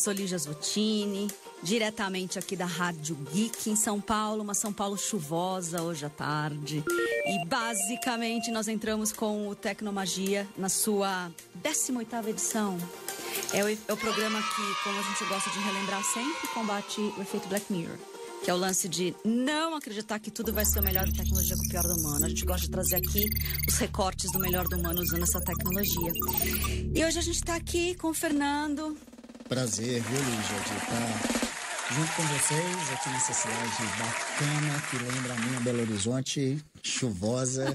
sou 0.00 0.14
Lígia 0.14 0.38
Zutini, 0.38 1.28
diretamente 1.62 2.38
aqui 2.38 2.56
da 2.56 2.64
Rádio 2.64 3.14
Geek 3.30 3.68
em 3.68 3.76
São 3.76 4.00
Paulo, 4.00 4.42
uma 4.42 4.54
São 4.54 4.72
Paulo 4.72 4.96
chuvosa 4.96 5.82
hoje 5.82 6.06
à 6.06 6.08
tarde. 6.08 6.82
E 7.26 7.44
basicamente 7.46 8.50
nós 8.50 8.66
entramos 8.66 9.12
com 9.12 9.46
o 9.46 9.54
Tecnomagia 9.54 10.48
na 10.56 10.70
sua 10.70 11.30
18ª 11.62 12.28
edição. 12.28 12.78
É 13.52 13.62
o, 13.62 13.68
é 13.68 13.92
o 13.92 13.96
programa 13.96 14.40
que, 14.40 14.82
como 14.82 14.98
a 14.98 15.02
gente 15.02 15.24
gosta 15.26 15.50
de 15.50 15.58
relembrar 15.58 16.02
sempre, 16.02 16.48
combate 16.54 16.98
o 17.18 17.20
efeito 17.20 17.46
Black 17.48 17.70
Mirror 17.70 17.98
que 18.42 18.50
é 18.50 18.54
o 18.54 18.56
lance 18.56 18.88
de 18.88 19.14
não 19.22 19.74
acreditar 19.74 20.18
que 20.18 20.30
tudo 20.30 20.50
vai 20.50 20.64
ser 20.64 20.80
o 20.80 20.82
melhor 20.82 21.04
da 21.04 21.12
tecnologia 21.12 21.54
com 21.54 21.62
o 21.62 21.68
pior 21.68 21.82
do 21.82 21.94
humano. 21.94 22.24
A 22.24 22.28
gente 22.30 22.46
gosta 22.46 22.62
de 22.62 22.70
trazer 22.70 22.96
aqui 22.96 23.28
os 23.68 23.76
recortes 23.76 24.32
do 24.32 24.38
melhor 24.38 24.66
do 24.66 24.78
humano 24.78 25.02
usando 25.02 25.24
essa 25.24 25.42
tecnologia. 25.42 26.10
E 26.94 27.04
hoje 27.04 27.18
a 27.18 27.22
gente 27.22 27.36
está 27.36 27.54
aqui 27.54 27.94
com 27.96 28.08
o 28.08 28.14
Fernando. 28.14 28.96
Prazer, 29.50 30.00
viu, 30.00 30.16
Lígia, 30.16 30.60
de 30.60 30.76
estar 30.76 31.40
junto 31.92 32.12
com 32.12 32.22
vocês 32.22 32.92
aqui 32.92 33.08
nessa 33.08 33.32
cidade 33.32 33.82
bacana 33.98 34.80
que 34.88 34.96
lembra 34.98 35.32
a 35.32 35.36
minha 35.38 35.58
Belo 35.58 35.80
Horizonte, 35.80 36.64
chuvosa. 36.82 37.74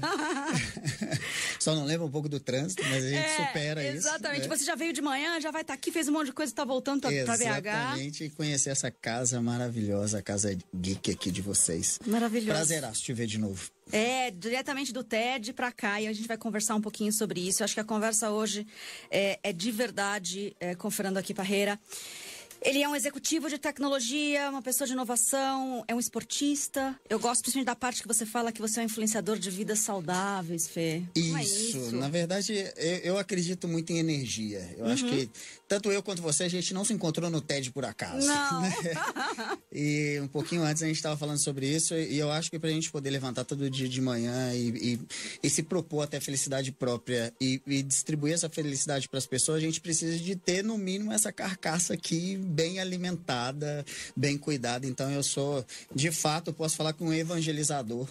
Só 1.58 1.74
não 1.74 1.84
lembra 1.84 2.06
um 2.06 2.10
pouco 2.10 2.28
do 2.28 2.38
trânsito, 2.38 2.82
mas 2.84 3.04
a 3.04 3.08
gente 3.08 3.24
é, 3.24 3.46
supera 3.46 3.84
exatamente. 3.84 3.98
isso. 3.98 4.08
Exatamente. 4.08 4.48
Né? 4.48 4.56
Você 4.56 4.64
já 4.64 4.74
veio 4.74 4.92
de 4.92 5.02
manhã, 5.02 5.40
já 5.40 5.50
vai 5.50 5.62
estar 5.62 5.72
tá 5.72 5.78
aqui, 5.78 5.90
fez 5.90 6.08
um 6.08 6.12
monte 6.12 6.26
de 6.26 6.32
coisa, 6.32 6.52
está 6.52 6.64
voltando 6.64 7.02
para 7.02 7.10
BH. 7.10 7.42
Exatamente, 7.42 8.24
e 8.24 8.30
conhecer 8.30 8.70
essa 8.70 8.90
casa 8.90 9.40
maravilhosa, 9.40 10.18
a 10.18 10.22
casa 10.22 10.56
geek 10.74 11.10
aqui 11.10 11.30
de 11.30 11.42
vocês. 11.42 11.98
Maravilhoso. 12.06 12.52
Prazeraço 12.52 13.02
te 13.02 13.12
ver 13.12 13.26
de 13.26 13.38
novo. 13.38 13.70
É, 13.92 14.32
diretamente 14.32 14.92
do 14.92 15.04
TED 15.04 15.52
para 15.52 15.70
cá 15.70 16.00
e 16.00 16.08
a 16.08 16.12
gente 16.12 16.26
vai 16.26 16.36
conversar 16.36 16.74
um 16.74 16.80
pouquinho 16.80 17.12
sobre 17.12 17.46
isso. 17.46 17.62
Eu 17.62 17.64
acho 17.64 17.74
que 17.74 17.80
a 17.80 17.84
conversa 17.84 18.30
hoje 18.30 18.66
é, 19.10 19.38
é 19.42 19.52
de 19.52 19.70
verdade 19.70 20.56
é, 20.58 20.74
com 20.74 20.90
Fernando 20.90 21.18
aqui 21.18 21.32
Parreira. 21.32 21.78
Ele 22.62 22.82
é 22.82 22.88
um 22.88 22.96
executivo 22.96 23.48
de 23.48 23.58
tecnologia, 23.58 24.50
uma 24.50 24.62
pessoa 24.62 24.86
de 24.86 24.92
inovação, 24.92 25.84
é 25.86 25.94
um 25.94 26.00
esportista. 26.00 26.98
Eu 27.08 27.18
gosto 27.18 27.42
principalmente 27.42 27.66
da 27.66 27.76
parte 27.76 28.02
que 28.02 28.08
você 28.08 28.26
fala 28.26 28.50
que 28.52 28.60
você 28.60 28.80
é 28.80 28.82
um 28.82 28.86
influenciador 28.86 29.38
de 29.38 29.50
vidas 29.50 29.80
saudáveis, 29.80 30.66
Fê. 30.66 31.02
Isso. 31.14 31.36
É 31.36 31.42
isso? 31.42 31.96
Na 31.96 32.08
verdade, 32.08 32.54
eu, 32.76 32.96
eu, 32.98 33.18
acredito 33.18 33.68
muito 33.68 33.92
em 33.92 33.98
energia. 33.98 34.74
Eu 34.76 34.86
uhum. 34.86 34.92
acho 34.92 35.04
que 35.06 35.30
tanto 35.68 35.90
eu 35.90 36.02
quanto 36.02 36.22
você, 36.22 36.44
a 36.44 36.48
gente 36.48 36.72
não 36.72 36.84
se 36.84 36.92
encontrou 36.92 37.30
no 37.30 37.40
TED 37.40 37.70
por 37.72 37.84
acaso. 37.84 38.26
Não. 38.26 38.62
Né? 38.62 38.72
e 39.72 40.18
um 40.20 40.28
pouquinho 40.28 40.62
antes 40.62 40.82
a 40.82 40.86
gente 40.86 40.96
estava 40.96 41.16
falando 41.16 41.38
sobre 41.38 41.68
isso 41.68 41.94
e 41.94 42.18
eu 42.18 42.30
acho 42.30 42.50
que 42.50 42.58
para 42.58 42.68
a 42.68 42.72
gente 42.72 42.90
poder 42.90 43.10
levantar 43.10 43.44
todo 43.44 43.68
dia 43.68 43.88
de 43.88 44.00
manhã 44.00 44.52
e, 44.54 44.94
e, 44.94 45.00
e 45.42 45.50
se 45.50 45.62
propor 45.62 46.02
até 46.02 46.20
felicidade 46.20 46.72
própria 46.72 47.32
e, 47.40 47.60
e 47.66 47.82
distribuir 47.82 48.34
essa 48.34 48.48
felicidade 48.48 49.08
para 49.08 49.18
as 49.18 49.26
pessoas, 49.26 49.58
a 49.58 49.60
gente 49.60 49.80
precisa 49.80 50.16
de 50.16 50.36
ter 50.36 50.62
no 50.62 50.78
mínimo 50.78 51.12
essa 51.12 51.32
carcaça 51.32 51.94
aqui 51.94 52.36
bem 52.36 52.78
alimentada, 52.78 53.84
bem 54.16 54.38
cuidada. 54.38 54.86
Então 54.86 55.10
eu 55.10 55.22
sou, 55.22 55.64
de 55.94 56.10
fato, 56.10 56.50
eu 56.50 56.54
posso 56.54 56.76
falar 56.76 56.92
com 56.92 57.06
um 57.06 57.12
evangelizador 57.12 58.08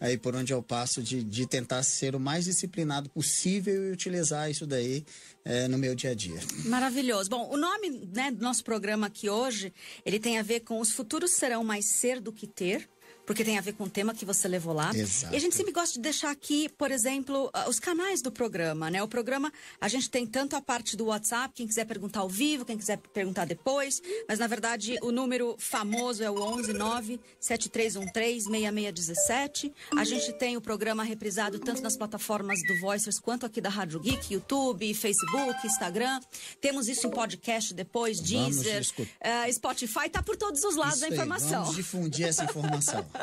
aí 0.00 0.18
por 0.18 0.34
onde 0.34 0.52
eu 0.52 0.62
passo 0.62 1.02
de, 1.02 1.22
de 1.22 1.46
tentar 1.46 1.82
ser 1.82 2.14
o 2.14 2.20
mais 2.20 2.44
disciplinado 2.44 3.08
possível 3.10 3.88
e 3.88 3.92
utilizar 3.92 4.50
isso 4.50 4.66
daí 4.66 5.04
é, 5.44 5.68
no 5.68 5.78
meu 5.78 5.94
dia 5.94 6.10
a 6.10 6.14
dia. 6.14 6.40
Maravilhoso. 6.64 7.30
Bom, 7.30 7.48
o 7.50 7.56
nome 7.56 7.90
né, 8.12 8.30
do 8.30 8.42
nosso 8.42 8.64
programa 8.64 9.06
aqui 9.06 9.30
hoje, 9.30 9.72
ele 10.04 10.18
tem 10.18 10.38
a 10.38 10.42
ver 10.42 10.60
com 10.60 10.80
os 10.80 10.90
futuros 10.90 11.32
serão 11.32 11.64
mais 11.64 11.86
ser 11.86 12.20
do 12.20 12.32
que 12.32 12.46
ter 12.46 12.88
porque 13.26 13.44
tem 13.44 13.58
a 13.58 13.60
ver 13.60 13.72
com 13.72 13.84
o 13.84 13.90
tema 13.90 14.14
que 14.14 14.24
você 14.24 14.46
levou 14.46 14.72
lá. 14.72 14.94
Exato. 14.94 15.34
E 15.34 15.36
a 15.36 15.40
gente 15.40 15.56
sempre 15.56 15.72
gosta 15.72 15.94
de 15.94 16.00
deixar 16.00 16.30
aqui, 16.30 16.68
por 16.68 16.92
exemplo, 16.92 17.50
ah, 17.52 17.68
os 17.68 17.80
canais 17.80 18.22
do 18.22 18.30
programa, 18.30 18.88
né? 18.88 19.02
O 19.02 19.08
programa, 19.08 19.52
a 19.80 19.88
gente 19.88 20.08
tem 20.08 20.24
tanto 20.24 20.54
a 20.54 20.60
parte 20.60 20.96
do 20.96 21.06
WhatsApp, 21.06 21.52
quem 21.52 21.66
quiser 21.66 21.84
perguntar 21.84 22.20
ao 22.20 22.28
vivo, 22.28 22.64
quem 22.64 22.78
quiser 22.78 22.98
perguntar 23.12 23.44
depois, 23.44 24.00
mas 24.28 24.38
na 24.38 24.46
verdade 24.46 24.96
o 25.02 25.10
número 25.10 25.56
famoso 25.58 26.22
é 26.22 26.30
o 26.30 26.40
11 26.40 26.72
9 26.72 27.20
7313 27.40 28.44
6617. 28.44 29.72
A 29.96 30.04
gente 30.04 30.32
tem 30.34 30.56
o 30.56 30.60
programa 30.60 31.02
reprisado 31.02 31.58
tanto 31.58 31.82
nas 31.82 31.96
plataformas 31.96 32.60
do 32.66 32.78
Voicers 32.80 33.18
quanto 33.18 33.44
aqui 33.44 33.60
da 33.60 33.68
Rádio 33.68 33.98
Geek, 33.98 34.34
YouTube, 34.34 34.94
Facebook, 34.94 35.66
Instagram. 35.66 36.20
Temos 36.60 36.88
isso 36.88 37.08
em 37.08 37.10
podcast 37.10 37.74
depois, 37.74 38.20
Deezer, 38.20 38.82
uh, 38.98 39.52
Spotify, 39.52 40.08
tá 40.08 40.22
por 40.22 40.36
todos 40.36 40.62
os 40.62 40.76
lados 40.76 41.02
a 41.02 41.08
informação. 41.08 41.62
Vamos 41.62 41.76
difundir 41.76 42.26
essa 42.26 42.44
informação. 42.44 43.04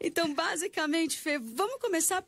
então, 0.00 0.34
basicamente, 0.34 1.18
Fê, 1.18 1.38
vamos 1.38 1.80
começar 1.80 2.24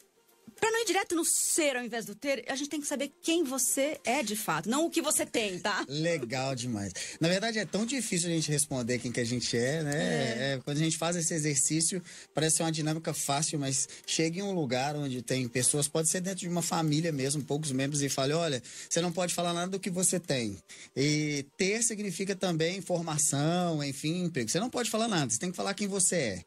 para 0.59 0.71
não 0.71 0.83
ir 0.83 0.87
direto 0.87 1.15
no 1.15 1.25
ser 1.25 1.77
ao 1.77 1.85
invés 1.85 2.05
do 2.05 2.15
ter, 2.15 2.45
a 2.49 2.57
gente 2.57 2.69
tem 2.69 2.81
que 2.81 2.87
saber 2.87 3.13
quem 3.23 3.45
você 3.45 3.99
é 4.05 4.23
de 4.23 4.37
fato, 4.37 4.69
não 4.69 4.87
o 4.87 4.91
que 4.91 5.03
você 5.03 5.27
tem, 5.27 5.59
tá? 5.59 5.85
Legal 5.89 6.55
demais. 6.55 6.93
Na 7.21 7.29
verdade, 7.29 7.59
é 7.59 7.65
tão 7.65 7.85
difícil 7.85 8.29
a 8.29 8.33
gente 8.33 8.51
responder 8.51 8.99
quem 8.99 9.13
que 9.13 9.21
a 9.21 9.25
gente 9.25 9.57
é, 9.57 9.83
né? 9.83 9.95
É. 9.95 10.55
É, 10.55 10.61
quando 10.65 10.79
a 10.79 10.81
gente 10.81 10.97
faz 10.97 11.17
esse 11.17 11.33
exercício, 11.35 12.03
parece 12.35 12.57
ser 12.57 12.63
uma 12.63 12.73
dinâmica 12.73 13.13
fácil, 13.13 13.59
mas 13.59 13.89
chega 14.07 14.41
em 14.41 14.43
um 14.43 14.53
lugar 14.53 14.97
onde 14.97 15.23
tem 15.23 15.47
pessoas, 15.49 15.89
pode 15.89 16.11
ser 16.11 16.21
dentro 16.21 16.41
de 16.41 16.49
uma 16.49 16.63
família 16.63 17.13
mesmo, 17.13 17.43
poucos 17.43 17.73
membros, 17.73 18.03
e 18.03 18.09
fale: 18.09 18.33
olha, 18.33 18.63
você 18.89 19.01
não 19.01 19.13
pode 19.13 19.35
falar 19.35 19.53
nada 19.53 19.71
do 19.71 19.81
que 19.81 19.91
você 19.91 20.19
tem. 20.19 20.59
E 20.97 21.47
ter 21.57 21.83
significa 21.83 22.35
também 22.35 22.81
formação, 22.81 23.83
enfim, 23.83 24.25
emprego. 24.25 24.51
Você 24.51 24.61
não 24.61 24.71
pode 24.71 24.91
falar 24.91 25.09
nada, 25.09 25.31
você 25.31 25.39
tem 25.39 25.51
que 25.51 25.57
falar 25.57 25.75
quem 25.75 25.89
você 25.89 26.17
é 26.17 26.45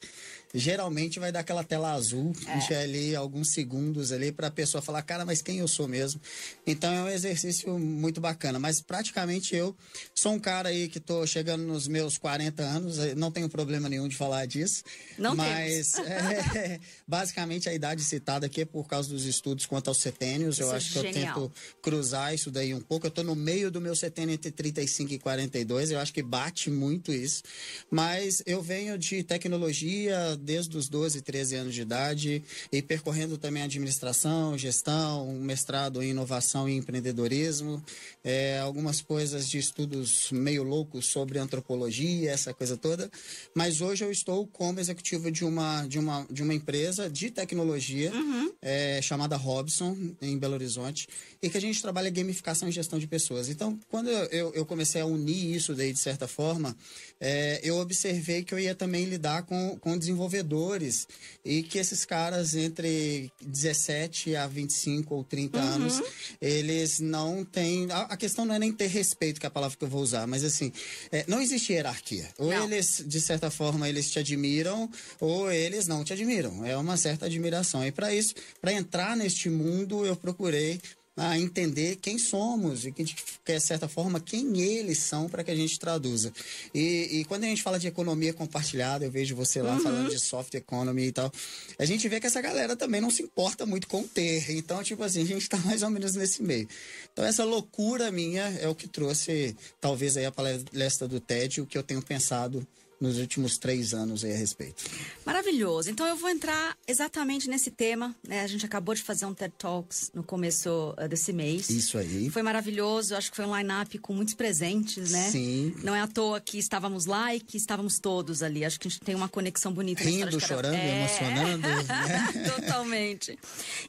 geralmente 0.53 1.19
vai 1.19 1.31
dar 1.31 1.41
aquela 1.41 1.63
tela 1.63 1.93
azul, 1.93 2.33
é. 2.71 2.75
ali 2.75 3.15
alguns 3.15 3.51
segundos 3.51 4.11
ali 4.11 4.31
para 4.31 4.47
a 4.47 4.51
pessoa 4.51 4.81
falar, 4.81 5.01
cara, 5.01 5.25
mas 5.25 5.41
quem 5.41 5.59
eu 5.59 5.67
sou 5.67 5.87
mesmo? 5.87 6.21
Então 6.65 6.91
é 6.91 7.03
um 7.03 7.09
exercício 7.09 7.77
muito 7.77 8.21
bacana, 8.21 8.59
mas 8.59 8.81
praticamente 8.81 9.55
eu 9.55 9.75
sou 10.15 10.33
um 10.33 10.39
cara 10.39 10.69
aí 10.69 10.87
que 10.87 10.99
tô 10.99 11.25
chegando 11.27 11.63
nos 11.63 11.87
meus 11.87 12.17
40 12.17 12.63
anos, 12.63 12.99
eh, 12.99 13.15
não 13.15 13.31
tenho 13.31 13.49
problema 13.49 13.89
nenhum 13.89 14.07
de 14.07 14.15
falar 14.15 14.45
disso. 14.45 14.83
Não 15.17 15.35
mas 15.35 15.95
é, 15.99 16.79
basicamente 17.07 17.69
a 17.69 17.73
idade 17.73 18.03
citada 18.03 18.45
aqui 18.45 18.61
é 18.61 18.65
por 18.65 18.87
causa 18.87 19.09
dos 19.09 19.25
estudos 19.25 19.65
quanto 19.65 19.89
aos 19.89 19.97
setênios. 19.97 20.55
Isso 20.55 20.63
eu 20.63 20.71
é 20.71 20.75
acho 20.77 20.93
que 20.93 21.01
genial. 21.01 21.13
eu 21.13 21.49
tento 21.49 21.53
cruzar 21.81 22.33
isso 22.33 22.49
daí 22.49 22.73
um 22.73 22.81
pouco. 22.81 23.07
Eu 23.07 23.11
tô 23.11 23.23
no 23.23 23.35
meio 23.35 23.69
do 23.69 23.81
meu 23.81 23.95
setênio 23.95 24.33
entre 24.33 24.51
35 24.51 25.13
e 25.13 25.19
42, 25.19 25.91
eu 25.91 25.99
acho 25.99 26.13
que 26.13 26.23
bate 26.23 26.69
muito 26.69 27.11
isso. 27.11 27.43
Mas 27.89 28.41
eu 28.45 28.61
venho 28.61 28.97
de 28.97 29.23
tecnologia, 29.23 30.37
desde 30.47 30.77
os 30.77 30.87
12, 30.87 31.21
13 31.21 31.55
anos 31.55 31.75
de 31.75 31.81
idade 31.81 32.41
e 32.71 32.81
percorrendo 32.81 33.37
também 33.37 33.63
administração, 33.63 34.57
gestão, 34.57 35.27
um 35.27 35.41
mestrado 35.41 36.01
em 36.01 36.11
inovação 36.11 36.69
e 36.69 36.77
empreendedorismo, 36.77 37.83
é, 38.23 38.59
algumas 38.59 39.01
coisas 39.01 39.49
de 39.49 39.57
estudos 39.57 40.31
meio 40.31 40.63
loucos 40.63 41.07
sobre 41.07 41.37
antropologia, 41.37 42.31
essa 42.31 42.53
coisa 42.53 42.77
toda. 42.77 43.11
Mas 43.53 43.81
hoje 43.81 44.05
eu 44.05 44.11
estou 44.11 44.47
como 44.47 44.79
executivo 44.79 45.29
de 45.29 45.43
uma, 45.43 45.85
de 45.85 45.99
uma, 45.99 46.25
de 46.31 46.41
uma 46.41 46.53
empresa 46.53 47.09
de 47.09 47.29
tecnologia 47.29 48.13
uhum. 48.13 48.53
é, 48.61 49.01
chamada 49.01 49.35
Robson, 49.35 49.97
em 50.21 50.37
Belo 50.37 50.53
Horizonte, 50.53 51.09
e 51.41 51.49
que 51.49 51.57
a 51.57 51.61
gente 51.61 51.81
trabalha 51.81 52.09
gamificação 52.09 52.69
e 52.69 52.71
gestão 52.71 52.97
de 52.97 53.07
pessoas. 53.07 53.49
Então, 53.49 53.77
quando 53.89 54.09
eu, 54.09 54.53
eu 54.53 54.65
comecei 54.65 55.01
a 55.01 55.05
unir 55.05 55.53
isso 55.53 55.75
daí 55.75 55.91
de 55.91 55.99
certa 55.99 56.25
forma, 56.25 56.73
é, 57.19 57.59
eu 57.63 57.75
observei 57.77 58.43
que 58.43 58.53
eu 58.53 58.59
ia 58.59 58.73
também 58.73 59.03
lidar 59.03 59.43
com, 59.43 59.77
com 59.79 59.97
desenvolvedores 60.27 61.07
e 61.43 61.63
que 61.63 61.77
esses 61.77 62.05
caras 62.05 62.55
entre 62.55 63.31
17 63.41 64.35
a 64.35 64.47
25 64.47 65.15
ou 65.15 65.23
30 65.23 65.57
uhum. 65.57 65.65
anos, 65.65 66.01
eles 66.41 66.99
não 66.99 67.43
têm. 67.43 67.89
A, 67.91 68.01
a, 68.01 68.17
questão 68.17 68.45
não 68.45 68.53
é 68.53 68.59
nem 68.59 68.71
ter 68.71 68.87
respeito, 68.87 69.39
que 69.39 69.45
é 69.45 69.49
a 69.49 69.51
palavra 69.51 69.77
que 69.77 69.83
eu 69.83 69.89
vou 69.89 70.01
usar, 70.01 70.27
mas 70.27 70.43
assim, 70.43 70.71
é, 71.11 71.25
não 71.27 71.41
existe 71.41 71.73
hierarquia. 71.73 72.29
Ou 72.37 72.51
não. 72.51 72.65
eles, 72.65 73.03
de 73.05 73.21
certa 73.21 73.49
forma, 73.49 73.87
eles 73.87 74.11
te 74.11 74.19
admiram, 74.19 74.89
ou 75.19 75.51
eles 75.51 75.87
não 75.87 76.03
te 76.03 76.13
admiram. 76.13 76.65
É 76.65 76.77
uma 76.77 76.97
certa 76.97 77.25
admiração. 77.25 77.85
E 77.85 77.91
para 77.91 78.13
isso, 78.13 78.33
para 78.61 78.73
entrar 78.73 79.15
neste 79.15 79.49
mundo, 79.49 80.05
eu 80.05 80.15
procurei 80.15 80.79
a 81.17 81.37
entender 81.39 81.95
quem 81.95 82.19
somos 82.19 82.85
e, 82.85 82.91
que, 82.91 83.03
de 83.03 83.59
certa 83.59 83.87
forma, 83.87 84.19
quem 84.19 84.61
eles 84.61 84.99
são 84.99 85.27
para 85.27 85.43
que 85.43 85.49
a 85.49 85.55
gente 85.55 85.79
traduza. 85.79 86.31
E, 86.73 87.19
e, 87.19 87.25
quando 87.25 87.43
a 87.43 87.47
gente 87.47 87.63
fala 87.63 87.79
de 87.79 87.87
economia 87.87 88.33
compartilhada, 88.33 89.03
eu 89.03 89.11
vejo 89.11 89.35
você 89.35 89.59
lá 89.59 89.73
uhum. 89.73 89.79
falando 89.79 90.09
de 90.11 90.19
soft 90.19 90.53
economy 90.53 91.07
e 91.07 91.11
tal, 91.11 91.31
a 91.79 91.85
gente 91.85 92.07
vê 92.07 92.19
que 92.19 92.27
essa 92.27 92.39
galera 92.39 92.75
também 92.75 93.01
não 93.01 93.09
se 93.09 93.23
importa 93.23 93.65
muito 93.65 93.87
com 93.87 94.03
ter. 94.03 94.51
Então, 94.51 94.83
tipo 94.83 95.03
assim, 95.03 95.23
a 95.23 95.25
gente 95.25 95.41
está 95.41 95.57
mais 95.57 95.81
ou 95.81 95.89
menos 95.89 96.13
nesse 96.13 96.43
meio. 96.43 96.67
Então, 97.11 97.25
essa 97.25 97.43
loucura 97.43 98.11
minha 98.11 98.43
é 98.61 98.67
o 98.67 98.75
que 98.75 98.87
trouxe, 98.87 99.55
talvez, 99.81 100.17
aí 100.17 100.25
a 100.25 100.31
palestra 100.31 101.07
do 101.07 101.19
TED, 101.19 101.61
o 101.61 101.65
que 101.65 101.77
eu 101.77 101.83
tenho 101.83 102.01
pensado 102.01 102.65
nos 102.99 103.17
últimos 103.19 103.57
três 103.57 103.93
anos 103.93 104.23
aí 104.23 104.33
a 104.33 104.37
respeito. 104.37 104.83
Maravilhoso. 105.25 105.89
Então 105.89 106.05
eu 106.07 106.15
vou 106.15 106.29
entrar 106.29 106.75
exatamente 106.87 107.49
nesse 107.49 107.71
tema. 107.71 108.15
Né? 108.27 108.41
A 108.41 108.47
gente 108.47 108.65
acabou 108.65 108.95
de 108.95 109.03
fazer 109.03 109.25
um 109.25 109.33
TED 109.33 109.53
Talks 109.57 110.11
no 110.13 110.23
começo 110.23 110.95
uh, 110.97 111.07
desse 111.07 111.31
mês. 111.31 111.69
Isso 111.69 111.97
aí. 111.97 112.29
Foi 112.29 112.41
maravilhoso. 112.41 113.15
Acho 113.15 113.29
que 113.29 113.37
foi 113.37 113.45
um 113.45 113.55
line-up 113.55 113.97
com 113.99 114.13
muitos 114.13 114.33
presentes, 114.33 115.11
né? 115.11 115.29
Sim. 115.29 115.75
Não 115.83 115.95
é 115.95 116.01
à 116.01 116.07
toa 116.07 116.39
que 116.39 116.57
estávamos 116.57 117.05
lá 117.05 117.35
e 117.35 117.39
que 117.39 117.57
estávamos 117.57 117.99
todos 117.99 118.41
ali. 118.41 118.65
Acho 118.65 118.79
que 118.79 118.87
a 118.87 118.91
gente 118.91 119.01
tem 119.01 119.15
uma 119.15 119.29
conexão 119.29 119.71
bonita. 119.71 120.03
Rindo, 120.03 120.39
chorando, 120.39 120.75
é... 120.75 120.99
emocionando. 120.99 121.67
Né? 121.87 122.49
Totalmente. 122.55 123.37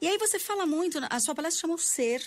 E 0.01 0.07
aí 0.07 0.19
você 0.19 0.39
fala 0.39 0.67
muito, 0.67 0.99
a 1.09 1.21
sua 1.21 1.35
palestra 1.35 1.61
chamou 1.61 1.79
Ser. 1.79 2.23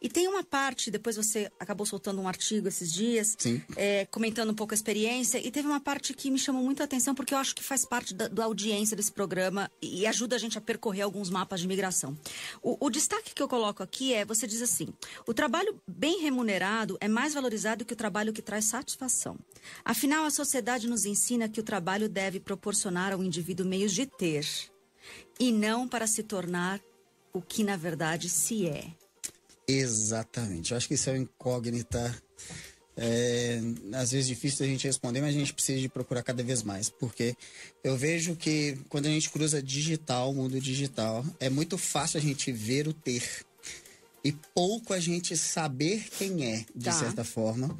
E 0.00 0.08
tem 0.08 0.28
uma 0.28 0.44
parte, 0.44 0.90
depois 0.90 1.16
você 1.16 1.50
acabou 1.58 1.84
soltando 1.86 2.20
um 2.20 2.28
artigo 2.28 2.68
esses 2.68 2.92
dias, 2.92 3.36
é, 3.76 4.06
comentando 4.06 4.50
um 4.50 4.54
pouco 4.54 4.72
a 4.72 4.76
experiência, 4.76 5.38
e 5.44 5.50
teve 5.50 5.66
uma 5.66 5.80
parte 5.80 6.14
que 6.14 6.30
me 6.30 6.38
chamou 6.38 6.62
muito 6.62 6.80
a 6.80 6.84
atenção, 6.84 7.14
porque 7.14 7.34
eu 7.34 7.38
acho 7.38 7.54
que 7.54 7.62
faz 7.62 7.84
parte 7.84 8.14
da, 8.14 8.28
da 8.28 8.44
audiência 8.44 8.96
desse 8.96 9.12
programa 9.12 9.70
e 9.82 10.06
ajuda 10.06 10.36
a 10.36 10.38
gente 10.38 10.56
a 10.56 10.60
percorrer 10.60 11.02
alguns 11.02 11.30
mapas 11.30 11.60
de 11.60 11.66
migração. 11.66 12.16
O, 12.62 12.86
o 12.86 12.90
destaque 12.90 13.34
que 13.34 13.42
eu 13.42 13.48
coloco 13.48 13.82
aqui 13.82 14.12
é, 14.12 14.24
você 14.24 14.46
diz 14.46 14.62
assim, 14.62 14.88
o 15.26 15.34
trabalho 15.34 15.80
bem 15.86 16.20
remunerado 16.20 16.96
é 17.00 17.08
mais 17.08 17.34
valorizado 17.34 17.84
que 17.84 17.92
o 17.92 17.96
trabalho 17.96 18.32
que 18.32 18.42
traz 18.42 18.66
satisfação. 18.66 19.36
Afinal, 19.84 20.24
a 20.24 20.30
sociedade 20.30 20.86
nos 20.86 21.04
ensina 21.04 21.48
que 21.48 21.60
o 21.60 21.64
trabalho 21.64 22.08
deve 22.08 22.38
proporcionar 22.38 23.12
ao 23.12 23.22
indivíduo 23.22 23.66
meios 23.66 23.92
de 23.92 24.06
ter, 24.06 24.46
e 25.40 25.50
não 25.52 25.88
para 25.88 26.06
se 26.06 26.22
tornar 26.22 26.80
o 27.32 27.40
que 27.40 27.62
na 27.62 27.76
verdade 27.76 28.28
se 28.28 28.66
é. 28.66 28.92
Exatamente. 29.68 30.70
Eu 30.70 30.78
acho 30.78 30.88
que 30.88 30.94
isso 30.94 31.10
é 31.10 31.12
uma 31.12 31.18
incógnita. 31.18 32.16
É, 33.00 33.60
às 33.92 34.10
vezes 34.10 34.26
difícil 34.26 34.66
a 34.66 34.68
gente 34.68 34.84
responder, 34.84 35.20
mas 35.20 35.36
a 35.36 35.38
gente 35.38 35.54
precisa 35.54 35.78
de 35.78 35.88
procurar 35.88 36.22
cada 36.22 36.42
vez 36.42 36.62
mais. 36.62 36.88
Porque 36.88 37.36
eu 37.84 37.96
vejo 37.96 38.34
que 38.34 38.78
quando 38.88 39.06
a 39.06 39.10
gente 39.10 39.28
cruza 39.30 39.62
digital, 39.62 40.32
mundo 40.32 40.58
digital, 40.58 41.24
é 41.38 41.50
muito 41.50 41.76
fácil 41.76 42.18
a 42.18 42.22
gente 42.22 42.50
ver 42.50 42.88
o 42.88 42.94
ter. 42.94 43.22
E 44.24 44.32
pouco 44.54 44.94
a 44.94 44.98
gente 44.98 45.36
saber 45.36 46.08
quem 46.18 46.44
é, 46.44 46.64
de 46.74 46.86
tá. 46.86 46.92
certa 46.92 47.22
forma. 47.22 47.76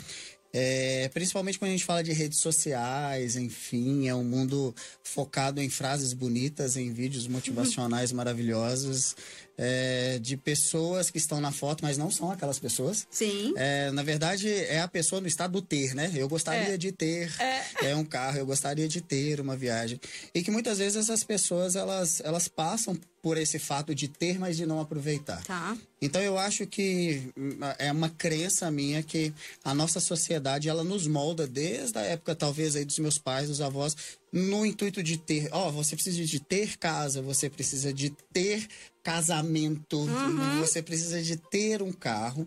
É, 0.53 1.11
principalmente 1.13 1.59
quando 1.59 1.71
a 1.71 1.73
gente 1.73 1.85
fala 1.85 2.03
de 2.03 2.13
redes 2.13 2.39
sociais, 2.39 3.37
enfim, 3.37 4.09
é 4.09 4.15
um 4.15 4.25
mundo 4.25 4.75
focado 5.03 5.61
em 5.61 5.69
frases 5.69 6.13
bonitas, 6.13 6.77
em 6.77 6.93
vídeos 6.93 7.27
motivacionais 7.27 8.13
maravilhosos 8.13 9.15
é, 9.59 10.21
de 10.21 10.37
pessoas 10.37 11.11
que 11.11 11.19
estão 11.19 11.41
na 11.41 11.51
foto, 11.51 11.83
mas 11.83 11.99
não 11.99 12.11
são 12.11 12.31
aquelas 12.31 12.61
pessoas. 12.61 13.07
Sim. 13.11 13.53
É, 13.57 13.91
na 13.91 14.05
verdade, 14.05 14.49
é 14.49 14.81
a 14.81 14.89
pessoa 14.89 15.21
no 15.21 15.27
estado 15.27 15.53
do 15.53 15.63
ter, 15.63 15.95
né? 15.95 16.13
Eu 16.15 16.29
gostaria 16.29 16.75
é. 16.75 16.77
de 16.77 16.93
ter 16.93 17.35
é. 17.41 17.91
é. 17.91 17.97
um 17.97 18.05
carro, 18.05 18.39
eu 18.39 18.47
gostaria 18.47 18.87
de 18.89 19.01
ter 19.01 19.41
uma 19.41 19.57
viagem. 19.57 20.01
E 20.33 20.43
que 20.43 20.51
muitas 20.51 20.79
vezes 20.79 20.97
essas 20.97 21.25
pessoas, 21.25 21.75
elas, 21.75 22.21
elas 22.25 22.47
passam 22.47 22.97
por 23.21 23.37
esse 23.37 23.59
fato 23.59 23.95
de 23.95 24.07
ter, 24.07 24.39
mas 24.39 24.57
de 24.57 24.65
não 24.65 24.81
aproveitar. 24.81 25.43
Tá. 25.45 25.77
Então 26.01 26.23
eu 26.23 26.39
acho 26.39 26.67
que 26.67 27.33
hum, 27.37 27.59
é 27.79 27.91
uma 27.91 28.09
crença 28.09 28.71
minha 28.71 29.03
que 29.03 29.35
a 29.65 29.75
nossa 29.75 29.99
sociedade 29.99 30.69
ela 30.69 30.85
nos 30.85 31.07
molda 31.09 31.47
desde 31.47 31.99
a 31.99 32.03
época 32.03 32.37
talvez 32.37 32.77
aí 32.77 32.85
dos 32.85 32.99
meus 33.01 33.19
pais, 33.19 33.49
dos 33.49 33.61
avós, 33.61 33.97
no 34.33 34.65
intuito 34.65 35.03
de 35.03 35.17
ter, 35.17 35.49
ó, 35.53 35.69
oh, 35.69 35.73
você 35.73 35.95
precisa 35.95 36.25
de 36.25 36.41
ter 36.41 36.77
casa, 36.77 37.23
você 37.23 37.49
precisa 37.49 37.93
de 37.93 38.11
ter 38.33 38.67
casamento, 39.03 39.99
uhum. 39.99 40.61
você 40.61 40.83
precisa 40.83 41.23
de 41.23 41.37
ter 41.37 41.83
um 41.83 41.93
carro. 41.93 42.47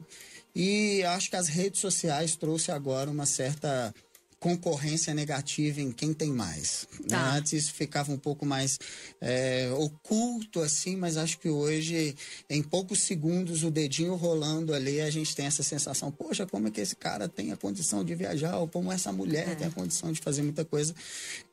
E 0.56 1.01
acho 1.04 1.30
que 1.30 1.36
as 1.36 1.48
redes 1.48 1.80
sociais 1.80 2.36
trouxe 2.36 2.72
agora 2.72 3.10
uma 3.10 3.25
certa 3.25 3.94
concorrência 4.42 5.14
negativa 5.14 5.80
em 5.80 5.92
quem 5.92 6.16
tem 6.16 6.34
mais. 6.34 6.88
Né? 7.02 7.10
Tá. 7.10 7.36
Antes 7.36 7.54
isso 7.54 7.74
ficava 7.74 8.12
um 8.12 8.18
pouco 8.18 8.44
mais 8.44 8.80
é, 9.22 9.72
oculto 9.78 10.60
assim, 10.62 10.96
mas 10.96 11.16
acho 11.16 11.38
que 11.38 11.48
hoje, 11.48 12.16
em 12.50 12.64
poucos 12.64 13.04
segundos, 13.04 13.64
o 13.64 13.70
dedinho 13.70 14.16
rolando 14.16 14.74
ali, 14.74 15.00
a 15.00 15.12
gente 15.12 15.36
tem 15.36 15.46
essa 15.46 15.62
sensação: 15.62 16.12
poxa, 16.12 16.48
como 16.48 16.68
é 16.68 16.72
que 16.72 16.82
esse 16.82 16.96
cara 16.96 17.30
tem 17.30 17.52
a 17.52 17.56
condição 17.56 18.04
de 18.04 18.16
viajar? 18.16 18.58
Ou 18.58 18.68
como 18.68 18.92
essa 18.92 19.12
mulher 19.12 19.48
é. 19.50 19.56
tem 19.56 19.68
a 19.68 19.72
condição 19.72 20.12
de 20.12 20.20
fazer 20.20 20.42
muita 20.42 20.66
coisa? 20.66 20.96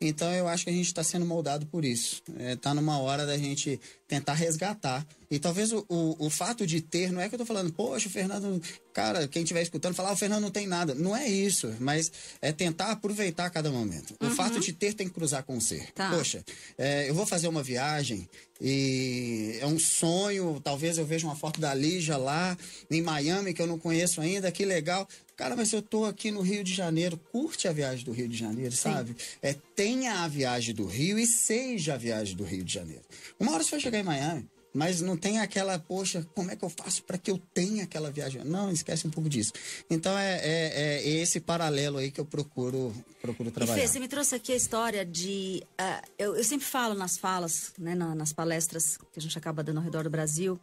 Então 0.01 0.33
eu 0.33 0.49
acho 0.49 0.65
que 0.65 0.71
a 0.71 0.73
gente 0.73 0.87
está 0.87 1.05
sendo 1.05 1.27
moldado 1.27 1.67
por 1.67 1.85
isso. 1.85 2.23
Está 2.27 2.43
é, 2.43 2.57
tá 2.57 2.75
numa 2.75 2.99
hora 2.99 3.27
da 3.27 3.37
gente 3.37 3.79
tentar 4.09 4.33
resgatar. 4.33 5.07
E 5.31 5.39
talvez 5.39 5.73
o, 5.73 5.85
o, 5.89 6.27
o, 6.27 6.31
fato 6.31 6.67
de 6.67 6.81
ter, 6.81 7.13
não 7.13 7.21
é 7.21 7.29
que 7.29 7.35
eu 7.35 7.39
tô 7.39 7.45
falando, 7.45 7.71
poxa, 7.73 8.09
o 8.09 8.11
Fernando, 8.11 8.63
cara, 8.95 9.29
quem 9.29 9.43
estiver 9.43 9.61
escutando, 9.61 9.95
falar, 9.95 10.11
ah, 10.11 10.15
o 10.15 10.17
Fernando 10.17 10.43
não 10.43 10.51
tem 10.51 10.67
nada. 10.67 10.95
Não 10.95 11.15
é 11.15 11.29
isso, 11.29 11.75
mas 11.79 12.11
é 12.41 12.51
tentar 12.51 12.93
aproveitar 12.93 13.51
cada 13.51 13.71
momento. 13.71 14.15
Uhum. 14.21 14.29
O 14.29 14.35
fato 14.35 14.59
de 14.59 14.73
ter 14.73 14.95
tem 14.95 15.07
que 15.07 15.15
cruzar 15.15 15.43
com 15.43 15.57
o 15.57 15.61
ser. 15.61 15.93
Tá. 15.93 16.11
Poxa, 16.11 16.43
é, 16.79 17.11
eu 17.11 17.15
vou 17.15 17.27
fazer 17.27 17.47
uma 17.47 17.63
viagem 17.63 18.27
e 18.61 19.59
é 19.61 19.67
um 19.67 19.79
sonho, 19.79 20.61
talvez 20.65 20.97
eu 20.97 21.05
veja 21.05 21.27
uma 21.27 21.37
foto 21.37 21.61
da 21.61 21.75
Lígia 21.75 22.17
lá 22.17 22.57
em 22.91 23.03
Miami, 23.03 23.53
que 23.53 23.61
eu 23.61 23.67
não 23.67 23.79
conheço 23.79 24.23
ainda, 24.23 24.51
que 24.51 24.65
legal. 24.65 25.07
Cara, 25.37 25.55
mas 25.55 25.73
eu 25.73 25.81
tô 25.81 26.05
aqui 26.05 26.31
no 26.31 26.41
Rio 26.41 26.65
de 26.65 26.75
Janeiro, 26.75 27.21
curte 27.31 27.69
a 27.69 27.73
viagem 27.73 28.05
do 28.05 28.13
Rio 28.13 28.29
de 28.29 28.37
Janeiro, 28.37 28.73
Sim. 28.73 28.83
sabe? 28.83 29.17
É, 29.41 29.55
tenha 29.77 30.25
a 30.25 30.29
viagem 30.29 30.75
do 30.75 30.87
Rio 30.87 31.19
e 31.19 31.27
seja 31.27 31.95
a 31.95 31.97
viagem 31.97 32.35
do 32.35 32.45
Rio 32.45 32.65
de 32.65 32.73
Janeiro. 32.73 33.05
Uma 33.39 33.53
hora 33.53 33.63
você 33.63 33.73
vai 33.73 33.81
chegar 33.81 34.01
em 34.01 34.03
Miami, 34.03 34.49
mas 34.79 35.01
não 35.01 35.17
tem 35.17 35.41
aquela, 35.41 35.77
poxa, 35.77 36.25
como 36.37 36.53
é 36.53 36.57
que 36.57 36.65
eu 36.65 36.69
faço 36.69 37.03
para 37.03 37.19
que 37.19 37.29
eu 37.29 37.37
tenha 37.53 37.83
aquela 37.83 38.13
viagem? 38.13 38.45
Não, 38.45 38.71
esquece 38.71 39.09
um 39.09 39.11
pouco 39.11 39.29
disso. 39.29 39.53
Então 39.91 40.17
é, 40.17 40.37
é, 40.37 41.03
é 41.03 41.09
esse 41.09 41.41
paralelo 41.41 41.99
aí 41.99 42.13
que 42.13 42.21
eu 42.21 42.25
procuro, 42.25 42.95
procuro 43.21 43.51
trabalhar. 43.51 43.77
E 43.77 43.81
Fê, 43.81 43.89
você 43.89 43.99
me 43.99 44.07
trouxe 44.07 44.37
aqui 44.37 44.53
a 44.53 44.55
história 44.55 45.05
de. 45.05 45.65
Uh, 45.81 46.09
eu, 46.17 46.37
eu, 46.37 46.45
sempre 46.45 46.65
falo 46.65 46.95
nas 46.95 47.19
falas, 47.19 47.73
né, 47.77 47.97
na, 47.97 48.15
nas 48.15 48.33
palestras 48.33 48.97
que 49.13 49.19
a 49.19 49.21
gente 49.21 49.37
acaba 49.37 49.65
dando 49.65 49.79
ao 49.79 49.83
redor 49.83 50.05
do 50.05 50.11
Brasil, 50.11 50.61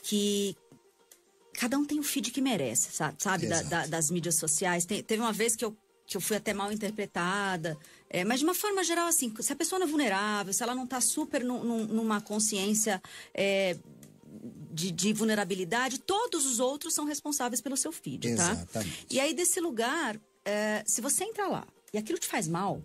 que 0.00 0.56
cada 1.54 1.76
um 1.76 1.84
tem 1.84 1.98
o 1.98 2.04
feed 2.04 2.30
que 2.30 2.40
merece, 2.40 2.92
sabe? 2.92 3.16
sabe 3.20 3.48
da, 3.48 3.62
da, 3.62 3.86
das 3.86 4.12
mídias 4.12 4.36
sociais. 4.36 4.84
Tem, 4.84 5.02
teve 5.02 5.20
uma 5.20 5.32
vez 5.32 5.56
que 5.56 5.64
eu, 5.64 5.76
que 6.06 6.16
eu 6.16 6.20
fui 6.20 6.36
até 6.36 6.54
mal 6.54 6.72
interpretada. 6.72 7.76
É, 8.08 8.24
mas 8.24 8.38
de 8.38 8.44
uma 8.44 8.54
forma 8.54 8.84
geral, 8.84 9.08
assim, 9.08 9.34
se 9.40 9.52
a 9.52 9.56
pessoa 9.56 9.78
não 9.78 9.86
é 9.86 9.90
vulnerável, 9.90 10.52
se 10.52 10.62
ela 10.62 10.74
não 10.74 10.84
está 10.84 11.00
super 11.00 11.42
numa 11.44 12.20
consciência 12.20 13.02
é, 13.34 13.76
de, 14.72 14.92
de, 14.92 15.12
vulnerabilidade, 15.12 15.98
todos 15.98 16.46
os 16.46 16.60
outros 16.60 16.94
são 16.94 17.04
responsáveis 17.04 17.60
pelo 17.60 17.76
seu 17.76 17.90
feed, 17.90 18.36
tá? 18.36 18.52
Exatamente. 18.52 19.06
E 19.10 19.18
aí, 19.18 19.34
desse 19.34 19.60
lugar, 19.60 20.20
é, 20.44 20.84
se 20.86 21.00
você 21.00 21.24
entra 21.24 21.48
lá 21.48 21.66
e 21.92 21.98
aquilo 21.98 22.18
te 22.18 22.28
faz 22.28 22.46
mal, 22.46 22.80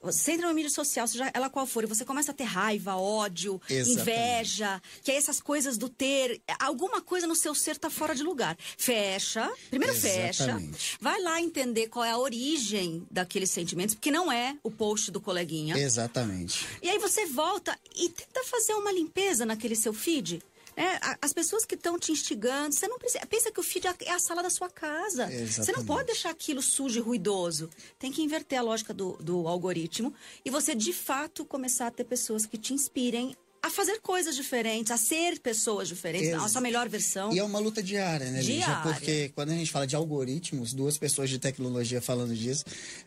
você 0.00 0.32
entra 0.32 0.46
numa 0.46 0.54
mídia 0.54 0.70
social, 0.70 1.06
seja 1.06 1.30
ela 1.34 1.50
qual 1.50 1.66
for, 1.66 1.84
e 1.84 1.86
você 1.86 2.04
começa 2.04 2.30
a 2.30 2.34
ter 2.34 2.44
raiva, 2.44 2.96
ódio, 2.96 3.60
Exatamente. 3.68 4.00
inveja, 4.00 4.82
que 5.02 5.10
é 5.10 5.16
essas 5.16 5.40
coisas 5.40 5.76
do 5.76 5.88
ter. 5.88 6.40
Alguma 6.60 7.00
coisa 7.00 7.26
no 7.26 7.34
seu 7.34 7.54
ser 7.54 7.76
tá 7.76 7.90
fora 7.90 8.14
de 8.14 8.22
lugar. 8.22 8.56
Fecha, 8.76 9.50
primeiro 9.70 9.94
Exatamente. 9.94 10.36
fecha, 10.36 10.96
vai 11.00 11.20
lá 11.20 11.40
entender 11.40 11.88
qual 11.88 12.04
é 12.04 12.10
a 12.10 12.18
origem 12.18 13.06
daqueles 13.10 13.50
sentimentos, 13.50 13.94
porque 13.94 14.10
não 14.10 14.30
é 14.30 14.56
o 14.62 14.70
post 14.70 15.10
do 15.10 15.20
coleguinha. 15.20 15.76
Exatamente. 15.76 16.64
E 16.82 16.88
aí 16.88 16.98
você 16.98 17.26
volta 17.26 17.76
e 17.96 18.08
tenta 18.08 18.44
fazer 18.44 18.74
uma 18.74 18.92
limpeza 18.92 19.44
naquele 19.44 19.74
seu 19.74 19.92
feed. 19.92 20.40
É, 20.78 21.16
as 21.20 21.32
pessoas 21.32 21.64
que 21.64 21.74
estão 21.74 21.98
te 21.98 22.12
instigando, 22.12 22.72
você 22.72 22.86
não 22.86 22.98
precisa. 22.98 23.26
Pensa 23.26 23.50
que 23.50 23.58
o 23.58 23.62
feed 23.62 23.86
é 23.86 24.12
a 24.12 24.18
sala 24.20 24.42
da 24.42 24.50
sua 24.50 24.70
casa. 24.70 25.24
Exatamente. 25.24 25.52
Você 25.52 25.72
não 25.72 25.84
pode 25.84 26.06
deixar 26.06 26.30
aquilo 26.30 26.62
sujo 26.62 27.00
e 27.00 27.02
ruidoso. 27.02 27.68
Tem 27.98 28.12
que 28.12 28.22
inverter 28.22 28.60
a 28.60 28.62
lógica 28.62 28.94
do, 28.94 29.16
do 29.16 29.48
algoritmo 29.48 30.14
e 30.44 30.50
você, 30.50 30.74
de 30.74 30.92
fato, 30.92 31.44
começar 31.44 31.88
a 31.88 31.90
ter 31.90 32.04
pessoas 32.04 32.46
que 32.46 32.56
te 32.56 32.72
inspirem 32.72 33.36
a 33.62 33.70
fazer 33.70 34.00
coisas 34.00 34.36
diferentes, 34.36 34.92
a 34.92 34.96
ser 34.96 35.38
pessoas 35.40 35.88
diferentes, 35.88 36.32
a 36.32 36.48
sua 36.48 36.60
melhor 36.60 36.88
versão. 36.88 37.32
E 37.32 37.38
é 37.38 37.44
uma 37.44 37.58
luta 37.58 37.82
diária, 37.82 38.30
né, 38.30 38.38
Lígia? 38.38 38.66
Diária. 38.66 38.82
Porque 38.82 39.32
quando 39.34 39.50
a 39.50 39.54
gente 39.54 39.70
fala 39.70 39.86
de 39.86 39.96
algoritmos, 39.96 40.72
duas 40.72 40.96
pessoas 40.96 41.28
de 41.28 41.38
tecnologia 41.38 42.00
falando 42.00 42.34
disso, 42.34 42.64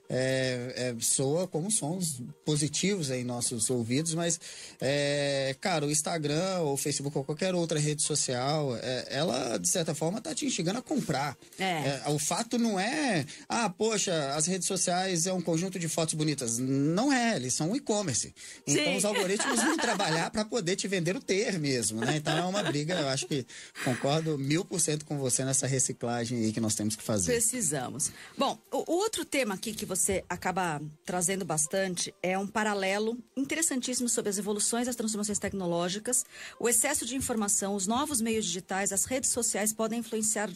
é, 0.10 0.74
é, 0.76 0.96
soa 1.00 1.48
como 1.48 1.72
sons 1.72 2.22
positivos 2.44 3.10
em 3.10 3.24
nossos 3.24 3.70
ouvidos, 3.70 4.14
mas, 4.14 4.40
é, 4.82 5.56
cara, 5.62 5.86
o 5.86 5.92
Instagram, 5.92 6.60
ou 6.60 6.74
o 6.74 6.78
Facebook, 6.78 7.18
ou 7.18 7.24
qualquer 7.24 7.56
outra 7.56 7.80
rede 7.80 8.04
social, 8.04 8.76
é, 8.76 9.08
ela, 9.10 9.58
de 9.58 9.70
certa 9.70 9.96
forma, 9.96 10.18
está 10.18 10.36
te 10.36 10.46
instigando 10.46 10.80
a 10.80 10.82
comprar. 10.82 11.38
É. 11.58 11.64
É, 11.64 12.04
o 12.08 12.20
fato 12.20 12.58
não 12.58 12.78
é, 12.78 13.26
ah, 13.48 13.70
poxa, 13.70 14.34
as 14.36 14.46
redes 14.48 14.68
sociais 14.68 15.28
é 15.28 15.34
um 15.34 15.42
conjunto 15.42 15.80
de 15.80 15.88
fotos 15.88 16.14
bonitas. 16.14 16.58
Não 16.58 17.12
é, 17.12 17.38
eles 17.38 17.54
são 17.54 17.72
um 17.72 17.76
e-commerce. 17.76 18.34
Então, 18.68 18.84
Sim. 18.84 18.98
os 18.98 19.06
algoritmos 19.06 19.62
vão 19.62 19.78
trabalhar 19.78 20.30
para 20.30 20.41
poder 20.46 20.76
te 20.76 20.88
vender 20.88 21.16
o 21.16 21.22
ter 21.22 21.60
mesmo, 21.60 22.02
né? 22.02 22.18
Então, 22.18 22.38
é 22.38 22.44
uma 22.44 22.64
briga, 22.64 22.94
eu 23.00 23.08
acho 23.08 23.28
que 23.28 23.46
concordo 23.84 24.38
mil 24.38 24.64
por 24.66 24.80
cento 24.80 25.06
com 25.06 25.18
você 25.18 25.44
nessa 25.44 25.68
reciclagem 25.68 26.44
aí 26.44 26.52
que 26.52 26.60
nós 26.60 26.76
temos 26.76 26.96
que 26.96 27.04
fazer. 27.04 27.32
Precisamos. 27.32 28.12
Bom, 28.38 28.58
o, 28.72 28.92
outro 28.94 29.26
tema 29.26 29.56
aqui 29.56 29.74
que 29.74 29.86
você 29.86 30.24
acaba 30.30 30.82
trazendo 31.06 31.46
bastante 31.46 32.14
é 32.22 32.38
um 32.38 32.48
paralelo 32.48 33.18
interessantíssimo 33.36 34.10
sobre 34.10 34.30
as 34.30 34.38
evoluções 34.38 34.88
das 34.88 34.96
transformações 34.96 35.40
tecnológicas, 35.40 36.26
o 36.60 36.68
excesso 36.68 37.06
de 37.06 37.16
informação, 37.16 37.76
os 37.76 37.88
novos 37.88 38.22
meios 38.22 38.46
digitais, 38.46 38.92
as 38.92 39.06
redes 39.06 39.30
sociais 39.30 39.74
podem 39.74 40.00
influenciar 40.00 40.50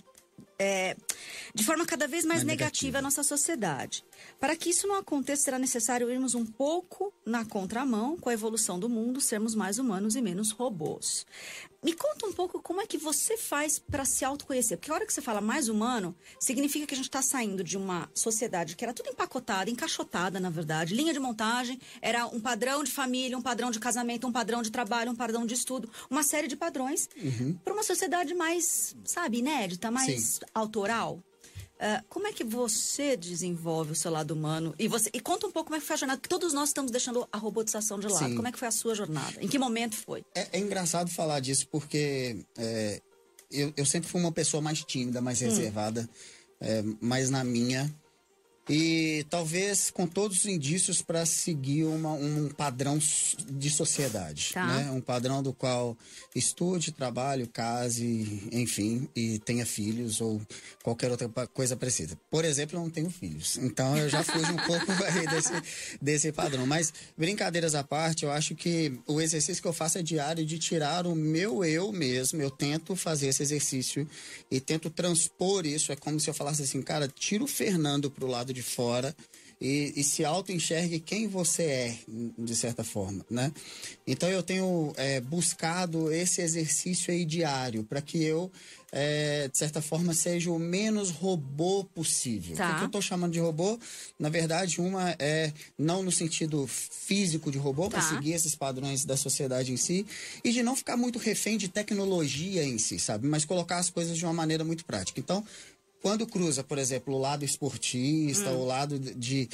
é, 0.58 0.96
de 1.54 1.64
forma 1.64 1.86
cada 1.86 2.08
vez 2.08 2.26
mais 2.26 2.42
é 2.42 2.46
negativa 2.46 3.00
a 3.00 3.02
nossa 3.02 3.24
sociedade. 3.24 4.04
Para 4.40 4.56
que 4.56 4.70
isso 4.70 4.88
não 4.88 4.96
aconteça, 4.96 5.44
será 5.44 5.60
necessário 5.60 6.10
irmos 6.10 6.36
um 6.36 6.46
pouco 6.46 7.14
na 7.26 7.46
contramão 7.46 8.18
com 8.18 8.30
a 8.30 8.34
evolução 8.34 8.80
do 8.80 8.90
mundo, 8.90 9.22
sermos 9.22 9.56
mais 9.56 9.80
humanos 9.80 10.16
e 10.16 10.22
menos 10.22 10.52
robôs. 10.52 11.26
Me 11.84 11.94
conta 11.94 12.26
um 12.26 12.34
pouco 12.34 12.60
como 12.62 12.82
é 12.82 12.88
que 12.88 12.98
você 12.98 13.38
faz 13.38 13.78
para 13.78 14.06
se 14.06 14.26
autoconhecer. 14.26 14.76
Porque 14.76 14.90
a 14.90 14.96
hora 14.96 15.06
que 15.06 15.14
você 15.14 15.22
fala 15.22 15.40
mais 15.40 15.70
humano, 15.70 16.16
significa 16.40 16.88
que 16.88 16.96
a 16.96 16.98
gente 16.98 17.06
está 17.06 17.22
saindo 17.22 17.64
de 17.64 17.78
uma 17.78 18.10
sociedade 18.14 18.76
que 18.76 18.84
era 18.84 18.92
tudo 18.92 19.10
empacotada, 19.10 19.70
encaixotada, 19.70 20.40
na 20.40 20.50
verdade. 20.50 20.96
Linha 20.96 21.14
de 21.14 21.20
montagem, 21.20 21.80
era 22.02 22.26
um 22.26 22.40
padrão 22.40 22.84
de 22.84 22.92
família, 22.92 23.38
um 23.38 23.42
padrão 23.42 23.70
de 23.70 23.80
casamento, 23.80 24.26
um 24.26 24.32
padrão 24.32 24.64
de 24.64 24.72
trabalho, 24.72 25.12
um 25.12 25.16
padrão 25.16 25.46
de 25.46 25.54
estudo, 25.54 25.88
uma 26.10 26.24
série 26.24 26.48
de 26.48 26.56
padrões, 26.56 27.08
uhum. 27.16 27.54
para 27.64 27.74
uma 27.74 27.84
sociedade 27.84 28.34
mais, 28.34 28.96
sabe, 29.04 29.38
inédita, 29.38 29.92
mais 29.92 30.24
Sim. 30.24 30.40
autoral. 30.56 31.24
Uh, 31.76 32.02
como 32.08 32.26
é 32.28 32.32
que 32.32 32.44
você 32.44 33.18
desenvolve 33.18 33.92
o 33.92 33.96
seu 33.96 34.10
lado 34.10 34.32
humano? 34.32 34.74
E, 34.80 34.88
você, 34.88 35.10
e 35.14 35.20
conta 35.20 35.46
um 35.46 35.52
pouco 35.52 35.68
como 35.68 35.76
é 35.76 35.80
que 35.80 35.86
foi 35.86 35.96
a 35.96 35.98
jornada, 35.98 36.22
que 36.22 36.30
todos 36.30 36.54
nós 36.54 36.70
estamos 36.70 36.90
deixando 36.90 37.28
a 37.32 37.38
robotização 37.38 38.00
de 38.00 38.08
lado. 38.08 38.30
Sim. 38.30 38.36
Como 38.36 38.48
é 38.48 38.52
que 38.52 38.58
foi 38.58 38.68
a 38.68 38.72
sua 38.72 38.96
jornada? 38.96 39.34
Em 39.42 39.48
que 39.48 39.60
momento 39.60 39.96
foi? 39.96 40.24
É, 40.34 40.48
é 40.54 40.60
engraçado 40.60 41.10
falar 41.10 41.42
disso, 41.42 41.68
porque 41.70 42.46
é, 42.58 43.02
eu, 43.52 43.74
eu, 43.76 43.86
sempre 43.86 44.10
fui 44.10 44.22
uma 44.22 44.32
pessoa 44.32 44.62
mais 44.62 44.84
tímida, 44.86 45.22
mais 45.22 45.42
hum. 45.42 45.46
reservada, 45.46 46.10
é, 46.62 46.82
mais 47.02 47.30
na 47.30 47.44
minha 47.44 47.94
e 48.68 49.26
talvez 49.30 49.92
com 49.92 50.08
todos 50.08 50.40
os 50.40 50.46
indícios 50.46 51.02
para 51.02 51.26
seguir 51.26 51.84
uma, 51.84 52.14
um 52.14 52.50
padrão 52.50 52.98
de 52.98 53.70
sociedade, 53.70 54.52
tá. 54.54 54.66
né? 54.66 54.92
Um 54.92 55.02
padrão 55.02 55.44
do 55.44 55.54
qual 55.54 55.96
estude, 56.34 56.92
trabalhe, 56.92 57.46
case, 57.48 58.44
enfim, 58.52 59.08
e 59.16 59.38
tenha 59.40 59.66
filhos 59.66 60.20
ou 60.20 60.42
qualquer 60.84 61.12
outra 61.12 61.30
coisa 61.48 61.76
parecida. 61.76 62.18
Por 62.30 62.44
exemplo, 62.44 62.78
eu 62.78 62.82
não 62.82 62.90
tenho 62.90 63.10
filhos, 63.10 63.58
então 63.58 63.96
eu 63.98 64.10
já 64.10 64.24
fujo 64.24 64.52
um 64.52 64.58
pouco 64.58 64.86
desse, 65.30 65.98
desse 66.02 66.32
padrão. 66.32 66.66
Mas 66.66 66.92
brincadeiras 67.16 67.76
à 67.76 67.84
parte, 67.84 68.26
eu 68.26 68.32
acho 68.32 68.56
que 68.56 69.00
o 69.06 69.22
exercício 69.22 69.62
que 69.62 69.68
eu 69.68 69.74
faço 69.74 70.00
é 70.00 70.02
diário 70.02 70.46
de 70.46 70.58
tirar 70.58 71.06
o 71.06 71.16
meu 71.16 71.64
eu 71.64 71.92
mesmo. 71.92 72.42
Eu 72.42 72.50
tento 72.50 72.96
fazer 72.96 73.28
esse 73.28 73.44
exercício 73.44 74.08
e 74.50 74.60
tento 74.60 74.90
transpor 74.90 75.66
isso. 75.66 75.92
É 75.92 75.96
como 75.96 76.20
se 76.20 76.30
eu 76.30 76.34
falasse 76.34 76.64
assim, 76.64 76.82
cara, 76.82 77.08
tira 77.08 77.44
o 77.44 77.48
Fernando 77.48 78.10
pro 78.10 78.28
lado 78.28 78.55
de 78.56 78.64
fora 78.64 79.16
e, 79.60 79.94
e 79.96 80.04
se 80.04 80.26
auto-enxergue 80.26 81.00
quem 81.00 81.28
você 81.28 81.64
é, 81.64 81.98
de 82.38 82.56
certa 82.56 82.84
forma, 82.84 83.26
né? 83.30 83.52
Então 84.06 84.30
eu 84.30 84.42
tenho 84.44 84.94
é, 84.98 85.22
buscado 85.22 86.12
esse 86.12 86.42
exercício 86.42 87.14
aí 87.14 87.26
diário 87.26 87.84
para 87.84 88.02
que 88.02 88.24
eu 88.24 88.52
é, 88.98 89.50
de 89.50 89.58
certa 89.58 89.82
forma, 89.82 90.14
seja 90.14 90.50
o 90.50 90.58
menos 90.58 91.10
robô 91.10 91.84
possível. 91.84 92.56
Tá. 92.56 92.72
O 92.72 92.76
que 92.78 92.84
eu 92.84 92.86
estou 92.86 93.02
chamando 93.02 93.34
de 93.34 93.42
robô, 93.42 93.78
na 94.18 94.30
verdade, 94.30 94.80
uma 94.80 95.14
é 95.20 95.52
não 95.78 96.02
no 96.02 96.14
sentido 96.14 96.66
físico 96.66 97.52
de 97.52 97.58
robô, 97.58 97.90
tá. 97.90 97.98
para 97.98 98.02
seguir 98.02 98.32
esses 98.32 98.56
padrões 98.56 99.04
da 99.04 99.18
sociedade 99.18 99.74
em 99.74 99.78
si, 99.78 100.06
e 100.46 100.52
de 100.52 100.64
não 100.64 100.78
ficar 100.78 100.96
muito 100.96 101.20
refém 101.20 101.58
de 101.58 101.68
tecnologia 101.68 102.64
em 102.64 102.78
si, 102.78 102.98
sabe? 102.98 103.28
Mas 103.28 103.44
colocar 103.44 103.80
as 103.80 103.90
coisas 103.90 104.18
de 104.18 104.24
uma 104.24 104.34
maneira 104.34 104.64
muito 104.64 104.86
prática. 104.86 105.20
Então, 105.20 105.46
quando 106.06 106.28
cruza, 106.28 106.64
por 106.64 106.78
exemplo, 106.78 107.16
o 107.16 107.18
lado 107.18 107.44
esportista, 107.44 108.52
hum. 108.52 108.60
o 108.60 108.66
lado 108.66 109.00
de, 109.00 109.16
de, 109.16 109.50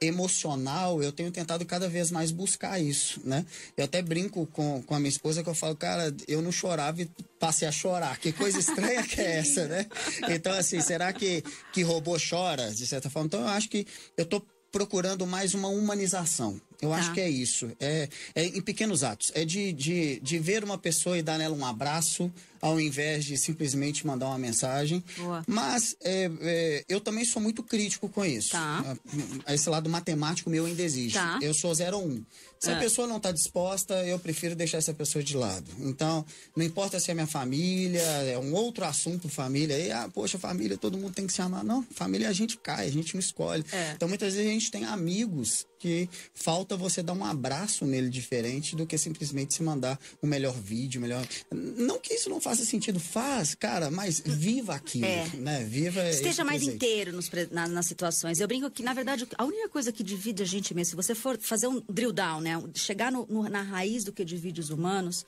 emocional, 0.00 1.02
eu 1.02 1.10
tenho 1.10 1.28
tentado 1.32 1.66
cada 1.66 1.88
vez 1.88 2.12
mais 2.12 2.30
buscar 2.30 2.78
isso, 2.80 3.20
né? 3.24 3.44
Eu 3.76 3.84
até 3.84 4.00
brinco 4.00 4.46
com, 4.46 4.80
com 4.80 4.94
a 4.94 5.00
minha 5.00 5.08
esposa 5.08 5.42
que 5.42 5.48
eu 5.48 5.56
falo, 5.56 5.74
cara, 5.74 6.14
eu 6.28 6.40
não 6.40 6.52
chorava 6.52 7.02
e 7.02 7.10
passei 7.40 7.66
a 7.66 7.72
chorar. 7.72 8.16
Que 8.20 8.30
coisa 8.30 8.60
estranha 8.60 9.02
que 9.02 9.20
é 9.20 9.38
essa, 9.42 9.66
né? 9.66 9.86
Então, 10.28 10.52
assim, 10.52 10.80
será 10.80 11.12
que, 11.12 11.42
que 11.72 11.82
robô 11.82 12.16
chora, 12.16 12.72
de 12.72 12.86
certa 12.86 13.10
forma? 13.10 13.26
Então, 13.26 13.40
eu 13.40 13.48
acho 13.48 13.68
que 13.68 13.84
eu 14.16 14.24
tô 14.24 14.40
procurando 14.70 15.26
mais 15.26 15.52
uma 15.52 15.66
humanização. 15.66 16.60
Eu 16.80 16.90
tá. 16.90 16.96
acho 16.96 17.12
que 17.12 17.20
é 17.20 17.28
isso. 17.28 17.70
É, 17.80 18.08
é 18.34 18.44
em 18.44 18.60
pequenos 18.60 19.02
atos. 19.02 19.32
É 19.34 19.44
de, 19.44 19.72
de, 19.72 20.20
de 20.20 20.38
ver 20.38 20.62
uma 20.62 20.78
pessoa 20.78 21.18
e 21.18 21.22
dar 21.22 21.36
nela 21.36 21.56
um 21.56 21.64
abraço, 21.64 22.32
ao 22.60 22.80
invés 22.80 23.24
de 23.24 23.36
simplesmente 23.36 24.06
mandar 24.06 24.26
uma 24.26 24.38
mensagem. 24.38 25.02
Boa. 25.16 25.44
Mas 25.46 25.96
é, 26.00 26.30
é, 26.40 26.84
eu 26.88 27.00
também 27.00 27.24
sou 27.24 27.42
muito 27.42 27.62
crítico 27.62 28.08
com 28.08 28.24
isso. 28.24 28.50
Tá. 28.52 28.96
Ah, 29.44 29.54
esse 29.54 29.68
lado 29.68 29.90
matemático 29.90 30.48
meu 30.48 30.66
ainda 30.66 30.82
existe. 30.82 31.18
Tá. 31.18 31.38
Eu 31.42 31.52
sou 31.52 31.74
0 31.74 31.98
1. 31.98 32.24
Se 32.60 32.70
é. 32.70 32.74
a 32.74 32.78
pessoa 32.78 33.06
não 33.06 33.18
está 33.18 33.30
disposta, 33.30 33.94
eu 34.04 34.18
prefiro 34.18 34.54
deixar 34.56 34.78
essa 34.78 34.94
pessoa 34.94 35.22
de 35.22 35.36
lado. 35.36 35.66
Então, 35.80 36.24
não 36.56 36.64
importa 36.64 36.98
se 36.98 37.10
é 37.10 37.14
minha 37.14 37.26
família, 37.26 38.02
é 38.02 38.38
um 38.38 38.52
outro 38.52 38.84
assunto 38.84 39.28
família. 39.28 39.78
E, 39.78 39.92
ah, 39.92 40.08
poxa, 40.12 40.38
família, 40.38 40.76
todo 40.76 40.98
mundo 40.98 41.14
tem 41.14 41.26
que 41.26 41.32
se 41.32 41.42
amar. 41.42 41.64
Não, 41.64 41.84
família 41.90 42.28
a 42.28 42.32
gente 42.32 42.56
cai, 42.56 42.86
a 42.86 42.90
gente 42.90 43.14
não 43.14 43.20
escolhe. 43.20 43.64
É. 43.72 43.92
Então, 43.94 44.08
muitas 44.08 44.34
vezes 44.34 44.48
a 44.48 44.52
gente 44.52 44.70
tem 44.70 44.84
amigos 44.84 45.66
que 45.78 46.08
falta 46.34 46.76
você 46.76 47.02
dar 47.02 47.12
um 47.12 47.24
abraço 47.24 47.84
nele 47.84 48.10
diferente 48.10 48.74
do 48.74 48.86
que 48.86 48.98
simplesmente 48.98 49.54
se 49.54 49.62
mandar 49.62 49.98
o 50.20 50.26
melhor 50.26 50.54
vídeo, 50.54 51.00
melhor. 51.00 51.24
Não 51.52 52.00
que 52.00 52.14
isso 52.14 52.28
não 52.28 52.40
faça 52.40 52.64
sentido, 52.64 52.98
faz, 52.98 53.54
cara, 53.54 53.90
mas 53.90 54.20
viva 54.24 54.74
aquilo, 54.74 55.06
é. 55.06 55.28
né? 55.34 55.64
Viva. 55.64 56.08
Esteja 56.08 56.44
mais 56.44 56.58
presente. 56.58 56.74
inteiro 56.74 57.12
nos, 57.12 57.30
na, 57.52 57.68
nas 57.68 57.86
situações. 57.86 58.40
Eu 58.40 58.48
brinco 58.48 58.68
que, 58.70 58.82
na 58.82 58.92
verdade, 58.92 59.28
a 59.38 59.44
única 59.44 59.68
coisa 59.68 59.92
que 59.92 60.02
divide 60.02 60.42
a 60.42 60.46
gente 60.46 60.74
mesmo, 60.74 60.90
se 60.90 60.96
você 60.96 61.14
for 61.14 61.38
fazer 61.40 61.68
um 61.68 61.80
drill 61.88 62.12
down, 62.12 62.40
né? 62.40 62.48
né? 62.48 62.70
Chegar 62.74 63.12
no, 63.12 63.26
no, 63.26 63.48
na 63.48 63.62
raiz 63.62 64.04
do 64.04 64.12
que 64.12 64.24
divide 64.24 64.60
os 64.60 64.70
humanos. 64.70 65.26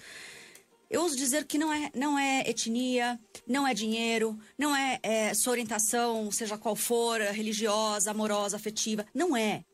Eu 0.88 1.02
ouso 1.02 1.16
dizer 1.16 1.44
que 1.44 1.56
não 1.56 1.72
é, 1.72 1.90
não 1.94 2.18
é 2.18 2.42
etnia, 2.48 3.20
não 3.46 3.64
é 3.66 3.72
dinheiro, 3.72 4.36
não 4.58 4.74
é, 4.74 4.98
é 5.02 5.34
sua 5.34 5.52
orientação, 5.52 6.32
seja 6.32 6.58
qual 6.58 6.74
for, 6.74 7.20
religiosa, 7.20 8.10
amorosa, 8.10 8.56
afetiva. 8.56 9.06
Não 9.14 9.36
é 9.36 9.64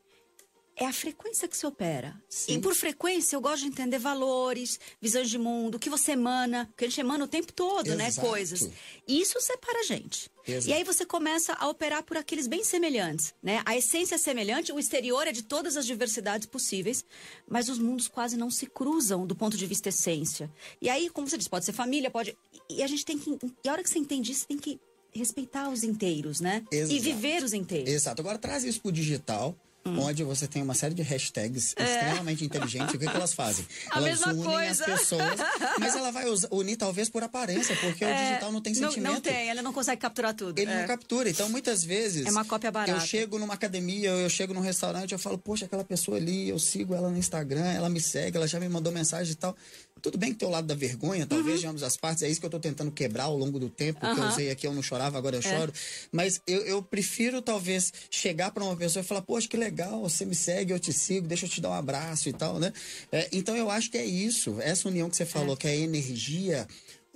é 0.79 0.85
a 0.85 0.93
frequência 0.93 1.47
que 1.47 1.57
se 1.57 1.65
opera. 1.65 2.15
Sim. 2.29 2.53
E 2.53 2.61
por 2.61 2.75
frequência 2.75 3.35
eu 3.35 3.41
gosto 3.41 3.63
de 3.63 3.67
entender 3.67 3.97
valores, 3.97 4.79
visões 5.01 5.27
de 5.27 5.37
mundo, 5.37 5.75
o 5.75 5.79
que 5.79 5.89
você 5.89 6.11
emana, 6.11 6.67
porque 6.67 6.85
a 6.85 6.87
gente 6.87 6.99
emana 6.99 7.25
o 7.25 7.27
tempo 7.27 7.51
todo, 7.51 7.95
né, 7.95 8.07
Exato. 8.07 8.27
né? 8.27 8.33
Coisas. 8.33 8.69
E 9.07 9.19
isso 9.19 9.41
separa 9.41 9.79
a 9.79 9.83
gente. 9.83 10.29
Exato. 10.47 10.69
E 10.69 10.73
aí 10.73 10.83
você 10.83 11.03
começa 11.03 11.53
a 11.53 11.67
operar 11.67 12.03
por 12.03 12.15
aqueles 12.15 12.45
bem 12.45 12.63
semelhantes, 12.63 13.33
né? 13.41 13.61
A 13.65 13.75
essência 13.75 14.15
é 14.15 14.17
semelhante, 14.19 14.71
o 14.71 14.79
exterior 14.79 15.27
é 15.27 15.31
de 15.31 15.41
todas 15.41 15.75
as 15.75 15.85
diversidades 15.85 16.45
possíveis, 16.45 17.03
mas 17.49 17.69
os 17.69 17.79
mundos 17.79 18.07
quase 18.07 18.37
não 18.37 18.51
se 18.51 18.67
cruzam 18.67 19.25
do 19.25 19.35
ponto 19.35 19.57
de 19.57 19.65
vista 19.65 19.89
essência. 19.89 20.49
E 20.79 20.89
aí, 20.89 21.09
como 21.09 21.27
você 21.27 21.37
disse, 21.37 21.49
pode 21.49 21.65
ser 21.65 21.73
família, 21.73 22.11
pode. 22.11 22.37
E 22.69 22.83
a 22.83 22.87
gente 22.87 23.03
tem 23.03 23.17
que. 23.17 23.37
E 23.63 23.67
a 23.67 23.71
hora 23.71 23.83
que 23.83 23.89
você 23.89 23.97
entende 23.97 24.31
isso, 24.31 24.47
tem 24.47 24.57
que 24.57 24.79
respeitar 25.11 25.69
os 25.69 25.83
inteiros, 25.83 26.39
né? 26.39 26.63
Exato. 26.71 26.93
E 26.93 26.99
viver 26.99 27.43
os 27.43 27.51
inteiros. 27.51 27.89
Exato. 27.89 28.21
Agora 28.21 28.37
traz 28.37 28.63
isso 28.63 28.79
pro 28.79 28.91
digital 28.91 29.55
hum. 29.89 29.99
onde 29.99 30.23
você 30.23 30.47
tem 30.47 30.61
uma 30.61 30.73
série 30.73 30.93
de 30.93 31.01
hashtags 31.01 31.73
é. 31.77 31.83
extremamente 31.83 32.43
inteligentes. 32.43 32.93
O 32.93 32.97
que, 32.97 33.07
que 33.07 33.15
elas 33.15 33.33
fazem? 33.33 33.65
A 33.91 33.99
elas 33.99 34.21
unem 34.21 34.43
coisa. 34.43 34.83
as 34.85 34.99
pessoas, 34.99 35.39
mas 35.79 35.95
ela 35.95 36.11
vai 36.11 36.25
unir 36.51 36.77
talvez 36.77 37.09
por 37.09 37.23
aparência, 37.23 37.75
porque 37.77 38.03
é, 38.03 38.11
o 38.11 38.27
digital 38.27 38.51
não 38.51 38.61
tem 38.61 38.73
sentimento. 38.73 39.01
Não, 39.01 39.13
não 39.13 39.21
tem, 39.21 39.49
ela 39.49 39.61
não 39.61 39.73
consegue 39.73 40.01
capturar 40.01 40.33
tudo. 40.33 40.57
Ele 40.59 40.71
é. 40.71 40.81
não 40.81 40.87
captura. 40.87 41.29
Então, 41.29 41.49
muitas 41.49 41.83
vezes. 41.83 42.25
É 42.25 42.31
uma 42.31 42.45
cópia 42.45 42.71
barata. 42.71 42.91
Eu 42.91 42.99
chego 42.99 43.39
numa 43.39 43.53
academia, 43.53 44.09
eu 44.09 44.29
chego 44.29 44.53
num 44.53 44.61
restaurante, 44.61 45.11
eu 45.11 45.19
falo, 45.19 45.37
poxa, 45.37 45.65
aquela 45.65 45.83
pessoa 45.83 46.17
ali, 46.17 46.49
eu 46.49 46.59
sigo 46.59 46.93
ela 46.93 47.09
no 47.09 47.17
Instagram, 47.17 47.65
ela 47.65 47.89
me 47.89 48.01
segue, 48.01 48.37
ela 48.37 48.47
já 48.47 48.59
me 48.59 48.69
mandou 48.69 48.91
mensagem 48.91 49.33
e 49.33 49.35
tal. 49.35 49.55
Tudo 50.01 50.17
bem 50.17 50.31
que 50.31 50.39
tem 50.39 50.47
o 50.47 50.51
lado 50.51 50.67
da 50.67 50.75
vergonha, 50.75 51.25
talvez, 51.25 51.55
uhum. 51.55 51.61
de 51.61 51.67
ambas 51.67 51.83
as 51.83 51.97
partes. 51.97 52.23
É 52.23 52.29
isso 52.29 52.39
que 52.39 52.45
eu 52.45 52.49
estou 52.49 52.59
tentando 52.59 52.91
quebrar 52.91 53.25
ao 53.25 53.37
longo 53.37 53.59
do 53.59 53.69
tempo, 53.69 54.05
uhum. 54.05 54.15
que 54.15 54.21
eu 54.21 54.27
usei 54.27 54.51
aqui, 54.51 54.67
eu 54.67 54.73
não 54.73 54.81
chorava, 54.81 55.17
agora 55.17 55.35
eu 55.35 55.39
é. 55.39 55.57
choro. 55.57 55.73
Mas 56.11 56.41
eu, 56.47 56.61
eu 56.61 56.81
prefiro, 56.81 57.41
talvez, 57.41 57.91
chegar 58.09 58.51
para 58.51 58.63
uma 58.63 58.75
pessoa 58.75 59.03
e 59.03 59.05
falar, 59.05 59.21
poxa, 59.21 59.47
que 59.47 59.57
legal, 59.57 60.01
você 60.01 60.25
me 60.25 60.35
segue, 60.35 60.73
eu 60.73 60.79
te 60.79 60.93
sigo, 60.93 61.27
deixa 61.27 61.45
eu 61.45 61.49
te 61.49 61.61
dar 61.61 61.69
um 61.69 61.73
abraço 61.73 62.29
e 62.29 62.33
tal, 62.33 62.59
né? 62.59 62.71
É, 63.11 63.27
então 63.31 63.55
eu 63.55 63.69
acho 63.69 63.89
que 63.91 63.97
é 63.97 64.05
isso, 64.05 64.57
essa 64.61 64.87
união 64.87 65.09
que 65.09 65.15
você 65.15 65.25
falou, 65.25 65.53
é. 65.53 65.57
que 65.57 65.67
é 65.67 65.71
a 65.71 65.75
energia 65.75 66.67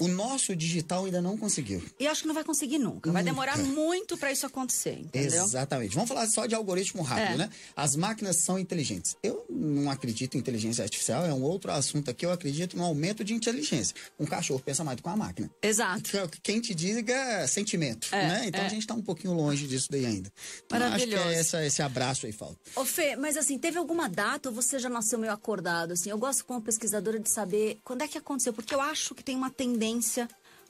o 0.01 0.08
nosso 0.08 0.55
digital 0.55 1.05
ainda 1.05 1.22
não 1.22 1.38
conseguiu. 1.38 1.84
E 2.00 2.08
acho 2.08 2.22
que 2.24 2.27
não 2.27 2.34
vai 2.34 2.43
conseguir 2.43 2.79
nunca. 2.79 3.08
nunca. 3.08 3.12
Vai 3.12 3.24
demorar 3.24 3.58
muito 3.60 4.17
para 4.17 4.31
isso 4.31 4.48
acontecer, 4.48 4.98
entendeu? 5.00 5.43
Exatamente. 5.43 5.93
Vamos 5.93 6.10
falar 6.10 6.25
só 6.27 6.48
de 6.48 6.55
algoritmo 6.55 7.03
rápido, 7.03 7.34
é. 7.34 7.38
né? 7.38 7.50
As 7.75 7.96
máquinas 7.96 8.38
são 8.38 8.58
inteligentes. 8.58 9.15
Eu 9.22 9.46
não 9.48 9.91
acredito 9.91 10.36
em 10.36 10.39
inteligência 10.39 10.84
artificial, 10.84 11.24
é 11.24 11.31
um 11.31 11.43
outro 11.43 11.72
assunto 11.72 12.10
aqui. 12.10 12.25
Eu 12.25 12.31
acredito 12.31 12.75
no 12.75 12.84
aumento 12.84 13.24
de 13.24 13.36
inteligência. 13.36 13.96
Um 14.20 14.25
cachorro 14.25 14.60
pensa 14.60 14.84
mais 14.84 14.98
do 14.98 15.03
que 15.03 15.08
uma 15.08 15.17
máquina. 15.17 15.51
Exato. 15.62 16.10
Quem 16.41 16.60
te 16.60 16.74
diga 16.74 17.13
é 17.13 17.46
sentimento, 17.46 18.08
é, 18.12 18.27
né? 18.27 18.43
Então 18.48 18.62
é. 18.62 18.65
a 18.65 18.70
gente 18.70 18.81
está 18.81 18.96
um 18.96 19.03
pouquinho 19.03 19.34
longe 19.36 19.67
disso 19.67 19.88
daí 19.91 20.05
ainda. 20.05 20.34
Então, 20.65 20.79
Maravilhoso. 20.79 21.17
Acho 21.17 21.29
que 21.29 21.36
é 21.36 21.39
essa, 21.39 21.65
esse 21.65 21.81
abraço 21.84 22.25
aí 22.25 22.31
falta. 22.31 22.58
Ô 22.75 22.84
Fê, 22.84 23.15
mas 23.15 23.38
assim, 23.38 23.60
teve 23.60 23.77
alguma 23.77 24.10
data 24.10 24.50
ou 24.50 24.55
você 24.55 24.79
já 24.79 24.89
nasceu 24.89 25.20
meio 25.20 25.31
acordado? 25.31 25.91
Assim, 25.93 26.10
eu 26.10 26.17
gosto 26.17 26.43
como 26.43 26.60
pesquisadora 26.60 27.20
de 27.20 27.29
saber 27.29 27.79
quando 27.84 28.01
é 28.01 28.08
que 28.08 28.17
aconteceu, 28.17 28.51
porque 28.51 28.74
eu 28.74 28.81
acho 28.81 29.13
que 29.13 29.24
tem 29.24 29.36
uma 29.36 29.51
tendência 29.51 29.90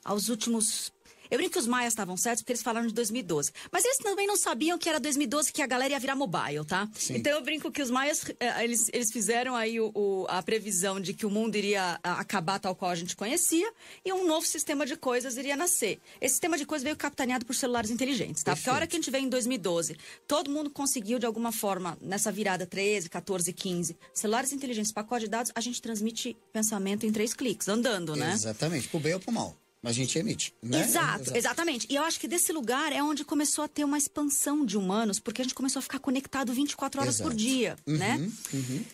aos 0.03 0.29
últimos. 0.29 0.91
Eu 1.31 1.37
brinco 1.37 1.53
que 1.53 1.59
os 1.59 1.65
maias 1.65 1.93
estavam 1.93 2.17
certos 2.17 2.41
porque 2.41 2.51
eles 2.51 2.61
falaram 2.61 2.85
de 2.85 2.93
2012. 2.93 3.53
Mas 3.71 3.85
eles 3.85 3.97
também 3.99 4.27
não 4.27 4.35
sabiam 4.35 4.77
que 4.77 4.89
era 4.89 4.99
2012 4.99 5.53
que 5.53 5.61
a 5.61 5.65
galera 5.65 5.93
ia 5.93 5.99
virar 5.99 6.13
mobile, 6.13 6.65
tá? 6.67 6.89
Sim. 6.93 7.15
Então 7.15 7.31
eu 7.31 7.41
brinco 7.41 7.71
que 7.71 7.81
os 7.81 7.89
maias, 7.89 8.25
eh, 8.37 8.65
eles, 8.65 8.89
eles 8.91 9.09
fizeram 9.09 9.55
aí 9.55 9.79
o, 9.79 9.91
o, 9.95 10.25
a 10.27 10.43
previsão 10.43 10.99
de 10.99 11.13
que 11.13 11.25
o 11.25 11.29
mundo 11.29 11.55
iria 11.55 11.97
acabar 12.03 12.59
tal 12.59 12.75
qual 12.75 12.91
a 12.91 12.95
gente 12.95 13.15
conhecia 13.15 13.71
e 14.03 14.11
um 14.11 14.27
novo 14.27 14.45
sistema 14.45 14.85
de 14.85 14.97
coisas 14.97 15.37
iria 15.37 15.55
nascer. 15.55 16.01
Esse 16.19 16.33
sistema 16.33 16.57
de 16.57 16.65
coisas 16.65 16.83
veio 16.83 16.97
capitaneado 16.97 17.45
por 17.45 17.55
celulares 17.55 17.89
inteligentes, 17.89 18.43
tá? 18.43 18.51
Perfeito. 18.51 18.65
Porque 18.65 18.69
a 18.69 18.73
hora 18.73 18.87
que 18.87 18.95
a 18.97 18.99
gente 18.99 19.09
veio 19.09 19.23
em 19.23 19.29
2012, 19.29 19.95
todo 20.27 20.51
mundo 20.51 20.69
conseguiu 20.69 21.17
de 21.17 21.25
alguma 21.25 21.53
forma, 21.53 21.97
nessa 22.01 22.29
virada 22.29 22.65
13, 22.65 23.09
14, 23.09 23.53
15, 23.53 23.97
celulares 24.13 24.51
inteligentes, 24.51 24.91
pacote 24.91 25.25
de 25.25 25.31
dados, 25.31 25.51
a 25.55 25.61
gente 25.61 25.81
transmite 25.81 26.35
pensamento 26.51 27.05
em 27.05 27.11
três 27.11 27.33
cliques, 27.33 27.69
andando, 27.69 28.17
né? 28.17 28.33
Exatamente, 28.33 28.89
pro 28.89 28.99
bem 28.99 29.13
ou 29.13 29.19
pro 29.21 29.31
mal. 29.31 29.55
Mas 29.81 29.91
a 29.91 29.93
gente 29.95 30.17
emite, 30.17 30.53
né? 30.61 30.81
Exato, 30.81 31.21
Exato, 31.23 31.37
exatamente. 31.37 31.87
E 31.89 31.95
eu 31.95 32.03
acho 32.03 32.19
que 32.19 32.27
desse 32.27 32.53
lugar 32.53 32.93
é 32.93 33.01
onde 33.01 33.25
começou 33.25 33.63
a 33.63 33.67
ter 33.67 33.83
uma 33.83 33.97
expansão 33.97 34.63
de 34.63 34.77
humanos, 34.77 35.19
porque 35.19 35.41
a 35.41 35.43
gente 35.43 35.55
começou 35.55 35.79
a 35.79 35.81
ficar 35.81 35.97
conectado 35.97 36.53
24 36.53 37.01
horas 37.01 37.15
Exato. 37.15 37.29
por 37.29 37.35
dia, 37.35 37.75
uhum, 37.87 37.97
né? 37.97 38.29
Uhum. 38.53 38.85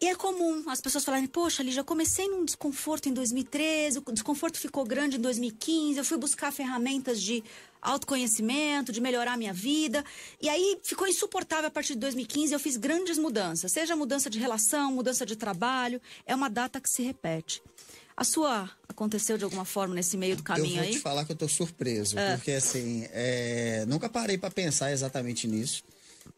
E 0.00 0.08
é 0.08 0.14
comum 0.14 0.62
as 0.68 0.80
pessoas 0.80 1.04
falarem, 1.04 1.26
poxa, 1.26 1.62
ali 1.62 1.72
já 1.72 1.82
comecei 1.82 2.28
num 2.28 2.44
desconforto 2.44 3.08
em 3.08 3.14
2013, 3.14 4.02
o 4.04 4.12
desconforto 4.12 4.58
ficou 4.58 4.84
grande 4.84 5.16
em 5.16 5.20
2015, 5.20 5.98
eu 5.98 6.04
fui 6.04 6.18
buscar 6.18 6.52
ferramentas 6.52 7.20
de 7.20 7.42
autoconhecimento, 7.80 8.92
de 8.92 9.00
melhorar 9.00 9.32
a 9.32 9.36
minha 9.38 9.54
vida. 9.54 10.04
E 10.40 10.50
aí 10.50 10.78
ficou 10.82 11.06
insuportável 11.06 11.68
a 11.68 11.70
partir 11.70 11.94
de 11.94 12.00
2015, 12.00 12.52
eu 12.52 12.60
fiz 12.60 12.76
grandes 12.76 13.16
mudanças, 13.16 13.72
seja 13.72 13.96
mudança 13.96 14.28
de 14.28 14.38
relação, 14.38 14.92
mudança 14.92 15.24
de 15.24 15.34
trabalho, 15.34 16.00
é 16.26 16.34
uma 16.34 16.50
data 16.50 16.78
que 16.78 16.90
se 16.90 17.02
repete. 17.02 17.62
A 18.16 18.24
sua 18.24 18.70
aconteceu 18.88 19.36
de 19.36 19.44
alguma 19.44 19.64
forma 19.64 19.94
nesse 19.94 20.16
meio 20.16 20.36
do 20.36 20.42
caminho 20.42 20.66
aí? 20.66 20.72
Eu 20.72 20.76
vou 20.76 20.84
aí? 20.86 20.92
te 20.94 21.00
falar 21.00 21.24
que 21.24 21.32
eu 21.32 21.34
estou 21.34 21.48
surpreso, 21.48 22.18
é. 22.18 22.36
porque 22.36 22.52
assim, 22.52 23.06
é, 23.10 23.84
nunca 23.86 24.08
parei 24.08 24.38
para 24.38 24.50
pensar 24.50 24.90
exatamente 24.90 25.46
nisso 25.46 25.84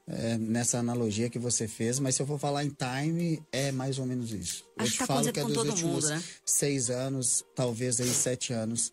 é, 0.06 0.38
nessa 0.38 0.78
analogia 0.78 1.28
que 1.28 1.38
você 1.38 1.68
fez, 1.68 1.99
mas 1.99 2.14
se 2.14 2.23
eu 2.23 2.26
for 2.26 2.38
falar 2.38 2.64
em 2.64 2.70
time, 2.70 3.42
é 3.52 3.70
mais 3.70 3.99
ou 3.99 4.06
menos 4.06 4.32
isso. 4.32 4.64
Acho 4.78 4.88
eu 4.88 4.92
te 4.92 4.99
tá 4.99 5.06
falo 5.06 5.32
que 5.32 5.40
é 5.40 5.44
dos 5.44 5.56
últimos 5.56 5.82
mundo, 5.82 6.08
né? 6.08 6.23
seis 6.44 6.90
anos, 6.90 7.44
talvez 7.54 8.00
aí 8.00 8.08
sete 8.08 8.52
anos. 8.52 8.92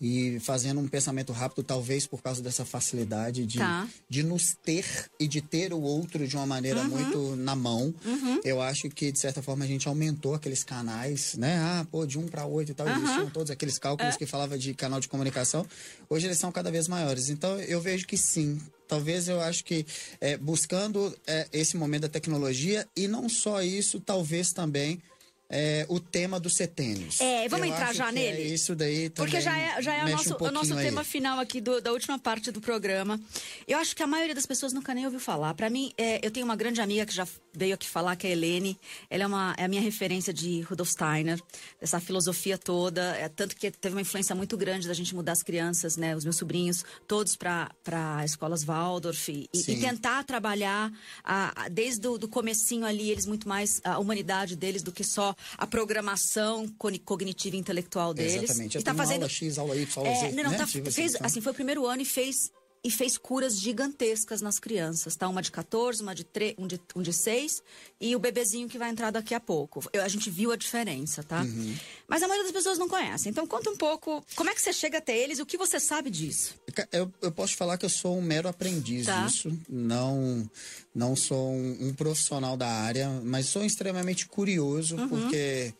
E 0.00 0.38
fazendo 0.40 0.80
um 0.80 0.88
pensamento 0.88 1.32
rápido, 1.32 1.62
talvez 1.62 2.06
por 2.06 2.20
causa 2.20 2.42
dessa 2.42 2.64
facilidade 2.64 3.46
de, 3.46 3.58
tá. 3.58 3.88
de 4.08 4.22
nos 4.22 4.54
ter 4.54 4.84
e 5.18 5.26
de 5.28 5.40
ter 5.40 5.72
o 5.72 5.80
outro 5.80 6.26
de 6.26 6.36
uma 6.36 6.46
maneira 6.46 6.80
uhum. 6.80 6.88
muito 6.88 7.36
na 7.36 7.54
mão. 7.54 7.94
Uhum. 8.04 8.40
Eu 8.44 8.60
acho 8.60 8.88
que, 8.90 9.12
de 9.12 9.18
certa 9.18 9.40
forma, 9.40 9.64
a 9.64 9.68
gente 9.68 9.86
aumentou 9.88 10.34
aqueles 10.34 10.64
canais, 10.64 11.34
né? 11.36 11.58
Ah, 11.58 11.86
pô, 11.90 12.04
de 12.04 12.18
um 12.18 12.26
para 12.26 12.44
oito 12.44 12.72
e 12.72 12.74
tal. 12.74 12.86
Uhum. 12.86 12.96
Existiam 12.96 13.30
todos 13.30 13.50
aqueles 13.50 13.78
cálculos 13.78 14.14
é. 14.14 14.18
que 14.18 14.26
falava 14.26 14.58
de 14.58 14.74
canal 14.74 15.00
de 15.00 15.08
comunicação. 15.08 15.66
Hoje 16.10 16.26
eles 16.26 16.38
são 16.38 16.50
cada 16.50 16.70
vez 16.70 16.88
maiores. 16.88 17.28
Então, 17.30 17.58
eu 17.60 17.80
vejo 17.80 18.06
que 18.06 18.16
sim, 18.16 18.60
talvez 18.88 19.28
eu 19.28 19.40
acho 19.40 19.64
que 19.64 19.86
é, 20.20 20.36
buscando 20.36 21.16
é, 21.26 21.48
esse 21.52 21.76
momento 21.76 22.02
da 22.02 22.08
tecnologia 22.08 22.86
e 22.96 23.08
não 23.08 23.28
só 23.28 23.62
isso, 23.62 24.00
talvez 24.00 24.52
também 24.52 25.00
é, 25.48 25.86
o 25.88 26.00
tema 26.00 26.40
dos 26.40 26.54
setênios. 26.54 27.20
É, 27.20 27.48
vamos 27.48 27.66
eu 27.66 27.72
entrar 27.72 27.94
já 27.94 28.08
é 28.08 28.12
nele? 28.12 28.42
É 28.42 28.46
isso 28.46 28.74
daí 28.74 29.10
também 29.10 29.30
Porque 29.30 29.40
já 29.40 29.56
é, 29.56 29.82
já 29.82 29.94
é 29.94 30.04
o 30.04 30.08
nosso, 30.08 30.34
um 30.34 30.46
o 30.46 30.50
nosso 30.50 30.74
tema 30.76 31.04
final 31.04 31.38
aqui 31.38 31.60
do, 31.60 31.80
da 31.80 31.92
última 31.92 32.18
parte 32.18 32.50
do 32.50 32.60
programa. 32.60 33.20
Eu 33.68 33.78
acho 33.78 33.94
que 33.94 34.02
a 34.02 34.06
maioria 34.06 34.34
das 34.34 34.46
pessoas 34.46 34.72
nunca 34.72 34.94
nem 34.94 35.04
ouviu 35.04 35.20
falar. 35.20 35.54
Para 35.54 35.68
mim, 35.68 35.92
é, 35.98 36.24
eu 36.26 36.30
tenho 36.30 36.46
uma 36.46 36.56
grande 36.56 36.80
amiga 36.80 37.06
que 37.06 37.14
já 37.14 37.26
veio 37.52 37.74
aqui 37.74 37.88
falar, 37.88 38.16
que 38.16 38.26
é 38.26 38.30
a 38.30 38.32
Helene. 38.32 38.78
Ela 39.08 39.24
é, 39.24 39.26
uma, 39.26 39.54
é 39.58 39.64
a 39.64 39.68
minha 39.68 39.82
referência 39.82 40.32
de 40.32 40.62
Rudolf 40.62 40.90
Steiner, 40.90 41.40
dessa 41.80 42.00
filosofia 42.00 42.56
toda. 42.56 43.16
É, 43.16 43.28
tanto 43.28 43.54
que 43.54 43.70
teve 43.70 43.94
uma 43.94 44.00
influência 44.02 44.34
muito 44.34 44.56
grande 44.56 44.88
da 44.88 44.94
gente 44.94 45.14
mudar 45.14 45.32
as 45.32 45.42
crianças, 45.42 45.96
né, 45.96 46.16
os 46.16 46.24
meus 46.24 46.36
sobrinhos, 46.36 46.84
todos 47.06 47.36
para 47.36 48.24
escolas 48.24 48.64
Waldorf. 48.64 49.28
E, 49.28 49.48
e, 49.52 49.80
tentar 49.80 50.24
trabalhar 50.24 50.92
a, 51.22 51.64
a, 51.64 51.68
desde 51.68 52.06
o 52.08 52.18
do 52.18 52.28
comecinho 52.28 52.86
ali, 52.86 53.10
eles 53.10 53.26
muito 53.26 53.48
mais 53.48 53.80
a 53.84 53.98
humanidade 53.98 54.56
deles 54.56 54.82
do 54.82 54.90
que 54.90 55.04
só 55.04 55.34
a 55.56 55.66
programação 55.66 56.68
cognitiva 57.04 57.56
e 57.56 57.58
intelectual 57.58 58.14
deles. 58.14 58.42
Exatamente. 58.42 58.78
E 58.78 58.82
tá 58.82 58.94
fazendo 58.94 59.22
aula 59.22 59.28
X, 59.28 59.58
aula 59.58 59.76
Y, 59.76 59.86
aula 59.96 60.08
é, 60.08 60.30
Z, 60.30 60.42
não, 60.42 60.50
né? 60.50 60.58
tá, 60.58 60.66
fez, 60.66 61.16
assim, 61.20 61.40
foi 61.40 61.52
o 61.52 61.54
primeiro 61.54 61.86
ano 61.86 62.02
e 62.02 62.04
fez 62.04 62.50
e 62.84 62.90
fez 62.90 63.16
curas 63.16 63.58
gigantescas 63.58 64.42
nas 64.42 64.58
crianças, 64.58 65.16
tá? 65.16 65.26
Uma 65.26 65.40
de 65.40 65.50
14, 65.50 66.02
uma 66.02 66.14
de 66.14 66.22
3, 66.22 66.54
um 66.58 66.66
de, 66.66 66.78
um 66.94 67.00
de 67.00 67.14
6 67.14 67.62
e 67.98 68.14
o 68.14 68.18
bebezinho 68.18 68.68
que 68.68 68.76
vai 68.76 68.90
entrar 68.90 69.10
daqui 69.10 69.34
a 69.34 69.40
pouco. 69.40 69.82
Eu, 69.90 70.02
a 70.02 70.08
gente 70.08 70.28
viu 70.28 70.52
a 70.52 70.56
diferença, 70.56 71.22
tá? 71.22 71.40
Uhum. 71.40 71.74
Mas 72.06 72.22
a 72.22 72.28
maioria 72.28 72.44
das 72.44 72.52
pessoas 72.52 72.76
não 72.76 72.86
conhece. 72.86 73.30
Então 73.30 73.46
conta 73.46 73.70
um 73.70 73.76
pouco, 73.76 74.22
como 74.36 74.50
é 74.50 74.54
que 74.54 74.60
você 74.60 74.72
chega 74.72 74.98
até 74.98 75.16
eles, 75.16 75.38
o 75.38 75.46
que 75.46 75.56
você 75.56 75.80
sabe 75.80 76.10
disso? 76.10 76.56
Eu, 76.92 77.10
eu 77.22 77.32
posso 77.32 77.56
falar 77.56 77.78
que 77.78 77.86
eu 77.86 77.90
sou 77.90 78.18
um 78.18 78.22
mero 78.22 78.48
aprendiz 78.48 79.06
tá. 79.06 79.24
disso, 79.24 79.50
não 79.66 80.48
não 80.94 81.16
sou 81.16 81.52
um, 81.52 81.88
um, 81.88 81.94
profissional 81.94 82.56
da 82.56 82.68
área, 82.68 83.08
mas 83.24 83.46
sou 83.46 83.64
extremamente 83.64 84.26
curioso 84.26 84.96
uhum. 84.96 85.08
porque 85.08 85.74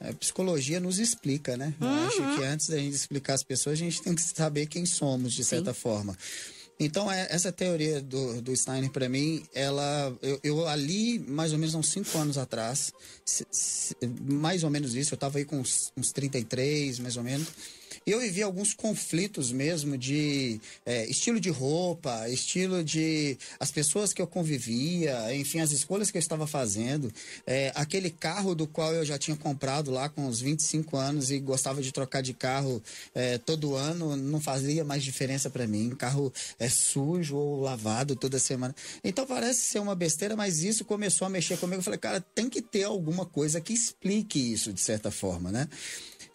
a 0.00 0.12
psicologia 0.12 0.78
nos 0.78 0.98
explica, 0.98 1.56
né? 1.56 1.74
Uhum. 1.80 1.88
Eu 1.88 2.06
acho 2.06 2.36
que 2.36 2.44
antes 2.44 2.68
da 2.68 2.76
gente 2.76 2.94
explicar 2.94 3.34
as 3.34 3.42
pessoas, 3.42 3.74
a 3.74 3.82
gente 3.82 4.00
tem 4.00 4.14
que 4.14 4.22
saber 4.22 4.66
quem 4.66 4.86
somos, 4.86 5.32
de 5.32 5.44
certa 5.44 5.72
Sim. 5.74 5.80
forma. 5.80 6.16
Então, 6.80 7.10
é, 7.10 7.26
essa 7.30 7.50
teoria 7.50 8.00
do, 8.00 8.40
do 8.40 8.56
Steiner, 8.56 8.90
para 8.90 9.08
mim, 9.08 9.42
ela. 9.52 10.16
Eu, 10.22 10.40
eu, 10.44 10.68
ali, 10.68 11.18
mais 11.18 11.52
ou 11.52 11.58
menos 11.58 11.74
uns 11.74 11.88
5 11.88 12.16
anos 12.18 12.38
atrás, 12.38 12.92
se, 13.24 13.44
se, 13.50 13.96
mais 14.22 14.62
ou 14.62 14.70
menos 14.70 14.94
isso, 14.94 15.14
eu 15.14 15.16
estava 15.16 15.38
aí 15.38 15.44
com 15.44 15.58
uns, 15.58 15.92
uns 15.96 16.12
33, 16.12 17.00
mais 17.00 17.16
ou 17.16 17.24
menos 17.24 17.48
eu 18.10 18.20
vivi 18.20 18.42
alguns 18.42 18.74
conflitos 18.74 19.52
mesmo 19.52 19.96
de 19.96 20.60
é, 20.86 21.06
estilo 21.06 21.40
de 21.40 21.50
roupa, 21.50 22.28
estilo 22.28 22.82
de 22.82 23.36
as 23.58 23.70
pessoas 23.70 24.12
que 24.12 24.22
eu 24.22 24.26
convivia, 24.26 25.34
enfim, 25.34 25.60
as 25.60 25.72
escolhas 25.72 26.10
que 26.10 26.16
eu 26.16 26.20
estava 26.20 26.46
fazendo. 26.46 27.12
É, 27.46 27.72
aquele 27.74 28.10
carro 28.10 28.54
do 28.54 28.66
qual 28.66 28.94
eu 28.94 29.04
já 29.04 29.18
tinha 29.18 29.36
comprado 29.36 29.90
lá 29.90 30.08
com 30.08 30.26
uns 30.26 30.40
25 30.40 30.96
anos 30.96 31.30
e 31.30 31.38
gostava 31.38 31.82
de 31.82 31.92
trocar 31.92 32.22
de 32.22 32.32
carro 32.32 32.82
é, 33.14 33.38
todo 33.38 33.74
ano, 33.74 34.16
não 34.16 34.40
fazia 34.40 34.84
mais 34.84 35.02
diferença 35.02 35.50
para 35.50 35.66
mim. 35.66 35.90
Carro 35.90 36.32
é 36.58 36.68
sujo 36.68 37.36
ou 37.36 37.60
lavado 37.60 38.16
toda 38.16 38.38
semana. 38.38 38.74
Então 39.02 39.26
parece 39.26 39.62
ser 39.62 39.80
uma 39.80 39.94
besteira, 39.94 40.36
mas 40.36 40.62
isso 40.62 40.84
começou 40.84 41.26
a 41.26 41.30
mexer 41.30 41.58
comigo. 41.58 41.80
Eu 41.80 41.84
falei, 41.84 41.98
cara, 41.98 42.20
tem 42.34 42.48
que 42.48 42.62
ter 42.62 42.84
alguma 42.84 43.26
coisa 43.26 43.60
que 43.60 43.72
explique 43.72 44.38
isso 44.52 44.72
de 44.72 44.80
certa 44.80 45.10
forma, 45.10 45.50
né? 45.50 45.68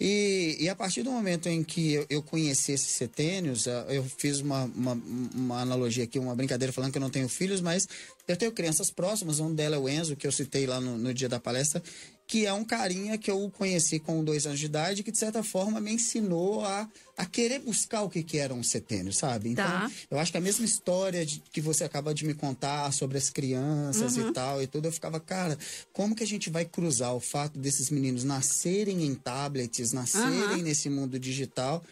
E, 0.05 0.57
e 0.59 0.67
a 0.67 0.75
partir 0.75 1.01
do 1.01 1.09
momento 1.09 1.47
em 1.47 1.63
que 1.63 1.93
eu, 1.93 2.05
eu 2.09 2.21
conheci 2.21 2.73
esses 2.73 2.89
setênios, 2.89 3.69
ah, 3.69 3.85
eu 3.87 4.03
fiz 4.03 4.41
uma, 4.41 4.65
uma, 4.65 5.01
uma, 5.33 5.61
analogia 5.61 6.03
aqui, 6.03 6.19
uma 6.19 6.35
brincadeira 6.35 6.73
falando 6.73 6.91
que 6.91 6.97
eu 6.97 7.01
não 7.01 7.09
tenho 7.09 7.29
filhos, 7.29 7.61
mas 7.61 7.87
eu 8.27 8.35
tenho 8.35 8.51
crianças 8.51 8.91
próximas, 8.91 9.39
um 9.39 9.55
dela 9.55 9.77
é 9.77 9.79
o 9.79 9.87
Enzo, 9.87 10.17
que 10.17 10.27
eu 10.27 10.31
citei 10.33 10.67
lá 10.67 10.81
no, 10.81 10.97
no 10.97 11.13
dia 11.13 11.29
da 11.29 11.39
palestra, 11.39 11.81
que 12.25 12.45
é 12.45 12.53
um 12.53 12.63
carinha 12.63 13.17
que 13.17 13.29
eu 13.29 13.51
conheci 13.51 13.99
com 13.99 14.23
dois 14.23 14.45
anos 14.45 14.59
de 14.59 14.65
idade, 14.65 15.03
que 15.03 15.11
de 15.11 15.17
certa 15.17 15.43
forma 15.43 15.79
me 15.79 15.93
ensinou 15.93 16.63
a, 16.63 16.89
a 17.17 17.25
querer 17.25 17.59
buscar 17.59 18.01
o 18.01 18.09
que, 18.09 18.23
que 18.23 18.37
era 18.37 18.53
um 18.53 18.63
setênio, 18.63 19.11
sabe? 19.11 19.49
Então, 19.49 19.65
tá. 19.65 19.91
eu 20.09 20.17
acho 20.17 20.31
que 20.31 20.37
a 20.37 20.41
mesma 20.41 20.65
história 20.65 21.25
de, 21.25 21.43
que 21.51 21.61
você 21.61 21.83
acaba 21.83 22.13
de 22.13 22.25
me 22.25 22.33
contar 22.33 22.91
sobre 22.93 23.17
as 23.17 23.29
crianças 23.29 24.15
uhum. 24.15 24.29
e 24.29 24.33
tal 24.33 24.63
e 24.63 24.67
tudo, 24.67 24.87
eu 24.87 24.91
ficava, 24.91 25.19
cara, 25.19 25.57
como 25.91 26.15
que 26.15 26.23
a 26.23 26.27
gente 26.27 26.49
vai 26.49 26.65
cruzar 26.65 27.13
o 27.13 27.19
fato 27.19 27.59
desses 27.59 27.89
meninos 27.89 28.23
nascerem 28.23 29.03
em 29.05 29.13
tablets, 29.13 29.91
nascerem 29.91 30.57
uhum. 30.57 30.57
nesse 30.57 30.89
mundo 30.89 31.19
digital, 31.19 31.83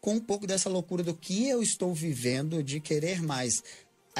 com 0.00 0.14
um 0.14 0.20
pouco 0.20 0.46
dessa 0.46 0.68
loucura 0.68 1.02
do 1.02 1.14
que 1.14 1.48
eu 1.48 1.62
estou 1.62 1.94
vivendo, 1.94 2.62
de 2.62 2.80
querer 2.80 3.22
mais 3.22 3.62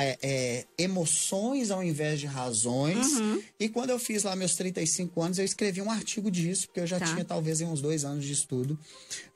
é, 0.04 0.18
é, 0.22 0.64
emoções 0.78 1.70
ao 1.70 1.82
invés 1.82 2.20
de 2.20 2.26
razões. 2.26 3.06
Uhum. 3.12 3.42
E 3.58 3.68
quando 3.68 3.90
eu 3.90 3.98
fiz 3.98 4.22
lá 4.22 4.34
meus 4.36 4.54
35 4.54 5.22
anos, 5.22 5.38
eu 5.38 5.44
escrevi 5.44 5.80
um 5.82 5.90
artigo 5.90 6.30
disso, 6.30 6.66
porque 6.66 6.80
eu 6.80 6.86
já 6.86 6.98
tá. 6.98 7.06
tinha 7.06 7.24
talvez 7.24 7.60
uns 7.60 7.80
dois 7.80 8.04
anos 8.04 8.24
de 8.24 8.32
estudo, 8.32 8.78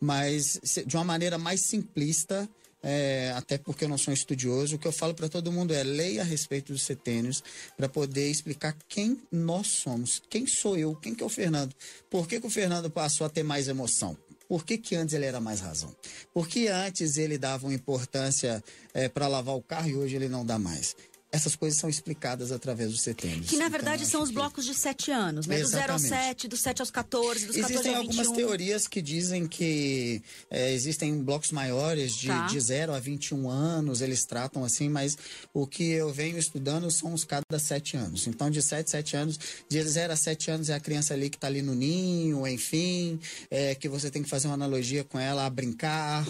mas 0.00 0.60
de 0.86 0.96
uma 0.96 1.04
maneira 1.04 1.38
mais 1.38 1.60
simplista. 1.60 2.48
É, 2.86 3.32
até 3.34 3.56
porque 3.56 3.86
eu 3.86 3.88
não 3.88 3.96
sou 3.96 4.10
um 4.10 4.14
estudioso, 4.14 4.76
o 4.76 4.78
que 4.78 4.86
eu 4.86 4.92
falo 4.92 5.14
para 5.14 5.26
todo 5.26 5.50
mundo 5.50 5.72
é 5.72 5.82
leia 5.82 6.20
a 6.20 6.24
respeito 6.24 6.70
dos 6.70 6.82
setênios 6.82 7.42
para 7.78 7.88
poder 7.88 8.30
explicar 8.30 8.76
quem 8.86 9.22
nós 9.32 9.68
somos, 9.68 10.20
quem 10.28 10.46
sou 10.46 10.76
eu, 10.76 10.94
quem 10.94 11.14
que 11.14 11.22
é 11.22 11.26
o 11.26 11.30
Fernando, 11.30 11.74
por 12.10 12.28
que, 12.28 12.38
que 12.38 12.46
o 12.46 12.50
Fernando 12.50 12.90
passou 12.90 13.26
a 13.26 13.30
ter 13.30 13.42
mais 13.42 13.68
emoção, 13.68 14.14
por 14.48 14.64
que, 14.64 14.78
que 14.78 14.94
antes 14.94 15.14
ele 15.14 15.24
era 15.24 15.40
mais 15.40 15.60
razão? 15.60 15.94
Porque 16.32 16.68
antes 16.68 17.16
ele 17.16 17.38
dava 17.38 17.66
uma 17.66 17.74
importância 17.74 18.62
é, 18.92 19.08
para 19.08 19.26
lavar 19.26 19.56
o 19.56 19.62
carro 19.62 19.88
e 19.88 19.96
hoje 19.96 20.16
ele 20.16 20.28
não 20.28 20.44
dá 20.44 20.58
mais? 20.58 20.96
Essas 21.34 21.56
coisas 21.56 21.80
são 21.80 21.90
explicadas 21.90 22.52
através 22.52 22.92
do 22.92 22.96
setênios. 22.96 23.50
Que 23.50 23.56
na 23.56 23.68
verdade 23.68 24.04
então, 24.04 24.10
são 24.12 24.22
os 24.22 24.28
que... 24.28 24.36
blocos 24.36 24.64
de 24.64 24.72
7 24.72 25.10
anos, 25.10 25.48
né? 25.48 25.58
Exatamente. 25.58 25.90
Do 25.90 26.08
0 26.08 26.14
ao 26.14 26.26
7, 26.26 26.48
do 26.48 26.56
7 26.56 26.82
aos 26.82 26.90
14, 26.92 27.46
dos 27.46 27.56
existem 27.56 27.76
14 27.76 27.88
ao 27.88 28.02
21. 28.02 28.10
Existem 28.10 28.24
algumas 28.24 28.36
teorias 28.36 28.86
que 28.86 29.02
dizem 29.02 29.46
que 29.48 30.22
é, 30.48 30.72
existem 30.72 31.20
blocos 31.24 31.50
maiores 31.50 32.14
de, 32.14 32.28
tá. 32.28 32.46
de 32.46 32.60
0 32.60 32.94
a 32.94 33.00
21 33.00 33.50
anos, 33.50 34.00
eles 34.00 34.24
tratam 34.24 34.62
assim, 34.62 34.88
mas 34.88 35.18
o 35.52 35.66
que 35.66 35.90
eu 35.90 36.12
venho 36.12 36.38
estudando 36.38 36.88
são 36.88 37.12
os 37.12 37.24
cada 37.24 37.58
7 37.58 37.96
anos. 37.96 38.28
Então, 38.28 38.48
de 38.48 38.62
7, 38.62 38.88
7 38.88 39.16
anos, 39.16 39.40
de 39.68 39.82
0 39.82 40.12
a 40.12 40.16
7 40.16 40.52
anos 40.52 40.68
é 40.68 40.74
a 40.74 40.80
criança 40.80 41.14
ali 41.14 41.28
que 41.28 41.36
está 41.36 41.48
ali 41.48 41.62
no 41.62 41.74
ninho, 41.74 42.46
enfim, 42.46 43.18
é, 43.50 43.74
que 43.74 43.88
você 43.88 44.08
tem 44.08 44.22
que 44.22 44.30
fazer 44.30 44.46
uma 44.46 44.54
analogia 44.54 45.02
com 45.02 45.18
ela 45.18 45.44
a 45.44 45.50
brincar, 45.50 46.24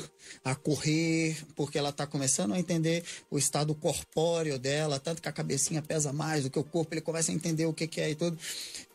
a 0.44 0.54
correr, 0.54 1.36
porque 1.54 1.78
ela 1.78 1.90
está 1.90 2.06
começando 2.06 2.52
a 2.54 2.58
entender 2.58 3.02
o 3.30 3.38
estado 3.38 3.74
corpóreo 3.74 4.58
dela, 4.58 5.00
tanto 5.00 5.22
que 5.22 5.28
a 5.28 5.32
cabecinha 5.32 5.82
pesa 5.82 6.12
mais 6.12 6.44
do 6.44 6.50
que 6.50 6.58
o 6.58 6.64
corpo, 6.64 6.94
ele 6.94 7.00
começa 7.00 7.32
a 7.32 7.34
entender 7.34 7.66
o 7.66 7.72
que, 7.72 7.86
que 7.86 8.00
é 8.00 8.10
e 8.10 8.14
tudo. 8.14 8.38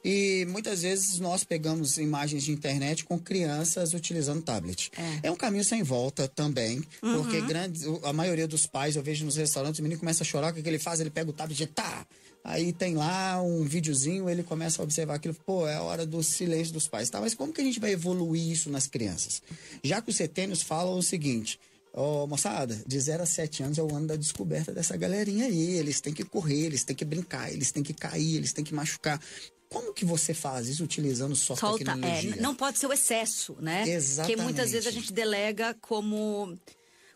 E 0.03 0.45
muitas 0.49 0.81
vezes 0.81 1.19
nós 1.19 1.43
pegamos 1.43 1.97
imagens 1.97 2.43
de 2.43 2.51
internet 2.51 3.03
com 3.03 3.19
crianças 3.19 3.93
utilizando 3.93 4.41
tablet. 4.41 4.91
É, 4.97 5.27
é 5.27 5.31
um 5.31 5.35
caminho 5.35 5.63
sem 5.63 5.83
volta 5.83 6.27
também, 6.27 6.81
uhum. 7.03 7.21
porque 7.21 7.41
grande, 7.41 7.81
a 8.03 8.13
maioria 8.13 8.47
dos 8.47 8.65
pais, 8.65 8.95
eu 8.95 9.03
vejo 9.03 9.25
nos 9.25 9.35
restaurantes, 9.35 9.79
o 9.79 9.83
menino 9.83 9.99
começa 9.99 10.23
a 10.23 10.25
chorar, 10.25 10.51
o 10.51 10.55
que, 10.55 10.61
que 10.61 10.69
ele 10.69 10.79
faz? 10.79 10.99
Ele 10.99 11.09
pega 11.09 11.29
o 11.29 11.33
tablet 11.33 11.61
e 11.61 11.67
tá! 11.67 12.05
Aí 12.43 12.71
tem 12.71 12.95
lá 12.95 13.41
um 13.41 13.63
videozinho, 13.63 14.29
ele 14.29 14.43
começa 14.43 14.81
a 14.81 14.83
observar 14.83 15.15
aquilo, 15.15 15.35
pô, 15.45 15.67
é 15.67 15.75
a 15.75 15.81
hora 15.81 16.05
do 16.05 16.23
silêncio 16.23 16.73
dos 16.73 16.87
pais. 16.87 17.09
Tá, 17.09 17.19
mas 17.19 17.33
como 17.33 17.53
que 17.53 17.61
a 17.61 17.63
gente 17.63 17.79
vai 17.79 17.91
evoluir 17.91 18.49
isso 18.51 18.69
nas 18.69 18.87
crianças? 18.87 19.41
Já 19.83 20.01
que 20.01 20.09
os 20.09 20.15
setênios 20.15 20.61
falam 20.61 20.97
o 20.97 21.03
seguinte, 21.03 21.59
Ô, 21.91 22.23
oh, 22.23 22.27
moçada, 22.27 22.79
de 22.85 22.99
0 22.99 23.23
a 23.23 23.25
7 23.25 23.63
anos 23.63 23.77
é 23.79 23.81
o 23.81 23.95
ano 23.95 24.05
da 24.05 24.15
descoberta 24.15 24.71
dessa 24.71 24.95
galerinha 24.95 25.47
aí. 25.47 25.71
Eles 25.71 25.99
têm 25.99 26.13
que 26.13 26.23
correr, 26.23 26.65
eles 26.65 26.83
têm 26.83 26.95
que 26.95 27.03
brincar, 27.03 27.51
eles 27.51 27.71
têm 27.71 27.81
que 27.81 27.93
cair, 27.93 28.35
eles 28.35 28.53
têm 28.53 28.63
que 28.63 28.75
machucar. 28.75 29.19
Como 29.67 29.93
que 29.93 30.05
você 30.05 30.33
faz 30.33 30.67
isso 30.67 30.83
utilizando 30.83 31.35
só 31.35 31.55
Solta, 31.55 31.85
tecnologia? 31.85 32.35
É, 32.35 32.41
não 32.41 32.55
pode 32.55 32.77
ser 32.77 32.87
o 32.87 32.93
excesso, 32.93 33.55
né? 33.59 33.87
Exatamente. 33.89 34.35
Porque 34.35 34.43
muitas 34.43 34.71
vezes 34.71 34.87
a 34.87 34.91
gente 34.91 35.11
delega 35.11 35.75
como 35.81 36.57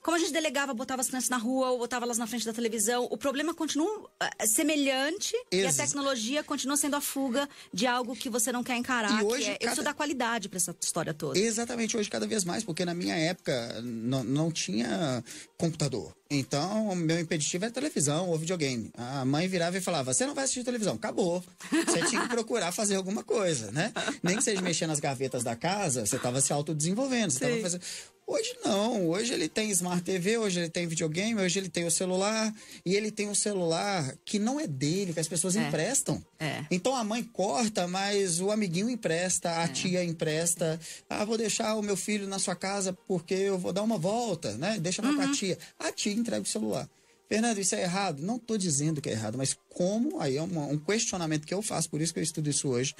como 0.03 0.17
a 0.17 0.19
gente 0.19 0.33
delegava, 0.33 0.73
botava 0.73 1.01
as 1.01 1.07
crianças 1.07 1.29
na 1.29 1.37
rua 1.37 1.71
ou 1.71 1.79
botava 1.79 2.05
elas 2.05 2.17
na 2.17 2.27
frente 2.27 2.45
da 2.45 2.51
televisão, 2.51 3.07
o 3.09 3.17
problema 3.17 3.53
continua 3.53 3.99
uh, 4.01 4.47
semelhante 4.47 5.33
Ex 5.49 5.63
e 5.63 5.65
a 5.65 5.85
tecnologia 5.85 6.43
continua 6.43 6.75
sendo 6.75 6.97
a 6.97 7.01
fuga 7.01 7.47
de 7.73 7.87
algo 7.87 8.13
que 8.13 8.29
você 8.29 8.51
não 8.51 8.63
quer 8.63 8.75
encarar. 8.75 9.21
E 9.21 9.25
hoje, 9.25 9.49
é, 9.49 9.57
cada... 9.57 9.71
Isso 9.71 9.81
dá 9.81 9.93
qualidade 9.93 10.49
para 10.49 10.57
essa 10.57 10.75
história 10.81 11.13
toda. 11.13 11.39
Exatamente, 11.39 11.95
hoje 11.95 12.09
cada 12.09 12.27
vez 12.27 12.43
mais, 12.43 12.65
porque 12.65 12.83
na 12.83 12.93
minha 12.93 13.15
época 13.15 13.81
não, 13.81 14.23
não 14.23 14.51
tinha 14.51 15.23
computador. 15.57 16.13
Então, 16.29 16.95
meu 16.95 17.19
impeditivo 17.19 17.65
é 17.65 17.69
televisão 17.69 18.29
ou 18.29 18.37
videogame. 18.37 18.91
A 18.97 19.23
mãe 19.23 19.47
virava 19.47 19.77
e 19.77 19.81
falava: 19.81 20.13
Você 20.13 20.25
não 20.25 20.33
vai 20.33 20.45
assistir 20.45 20.63
televisão? 20.63 20.95
Acabou. 20.95 21.43
Você 21.85 22.05
tinha 22.07 22.21
que 22.21 22.27
procurar 22.27 22.71
fazer 22.71 22.95
alguma 22.95 23.23
coisa, 23.23 23.71
né? 23.71 23.93
Nem 24.21 24.37
que 24.37 24.43
seja 24.43 24.61
mexer 24.61 24.87
nas 24.87 24.99
gavetas 24.99 25.43
da 25.43 25.55
casa, 25.55 26.05
você 26.05 26.15
estava 26.15 26.41
se 26.41 26.51
autodesenvolvendo. 26.51 27.31
Você 27.31 27.61
fazendo. 27.61 27.83
Hoje 28.25 28.55
não, 28.63 29.09
hoje 29.09 29.33
ele 29.33 29.49
tem 29.49 29.69
Smart 29.71 30.01
TV, 30.01 30.38
hoje 30.38 30.59
ele 30.59 30.69
tem 30.69 30.88
videogame, 30.88 31.41
hoje 31.41 31.59
ele 31.59 31.69
tem 31.69 31.86
o 31.86 31.91
celular 31.91 32.53
e 32.86 32.95
ele 32.95 33.12
tem 33.12 33.27
um 33.27 33.36
celular 33.36 34.15
que 34.23 34.39
não 34.39 34.59
é 34.59 34.65
dele, 34.65 35.13
que 35.13 35.19
as 35.19 35.27
pessoas 35.27 35.55
é. 35.55 35.67
emprestam. 35.67 36.23
É. 36.39 36.65
Então 36.71 36.95
a 36.95 37.03
mãe 37.03 37.21
corta, 37.23 37.88
mas 37.88 38.39
o 38.39 38.49
amiguinho 38.49 38.89
empresta, 38.89 39.59
a 39.59 39.63
é. 39.63 39.67
tia 39.67 40.03
empresta. 40.03 40.79
Ah, 41.09 41.25
vou 41.25 41.38
deixar 41.38 41.75
o 41.75 41.81
meu 41.81 41.97
filho 41.97 42.27
na 42.27 42.39
sua 42.39 42.55
casa 42.55 42.93
porque 43.07 43.33
eu 43.33 43.57
vou 43.57 43.73
dar 43.73 43.83
uma 43.83 43.97
volta, 43.97 44.57
né? 44.57 44.77
Deixa 44.79 45.01
uhum. 45.01 45.15
com 45.15 45.21
a 45.21 45.31
tia. 45.31 45.57
A 45.77 45.91
tia 45.91 46.13
entrega 46.13 46.43
o 46.43 46.45
celular. 46.45 46.89
Fernando, 47.27 47.57
isso 47.57 47.73
é 47.75 47.81
errado? 47.81 48.21
Não 48.21 48.36
estou 48.36 48.57
dizendo 48.57 49.01
que 49.01 49.09
é 49.09 49.13
errado, 49.13 49.38
mas 49.38 49.57
como, 49.69 50.19
aí 50.19 50.38
é 50.38 50.41
um, 50.41 50.71
um, 50.71 50.77
questionamento 50.77 51.47
que 51.47 51.53
eu 51.53 51.62
faço, 51.62 51.89
por 51.89 51.99
isso 52.01 52.13
que 52.13 52.19
eu 52.19 52.23
estudo 52.23 52.49
isso 52.49 52.67
hoje, 52.69 52.93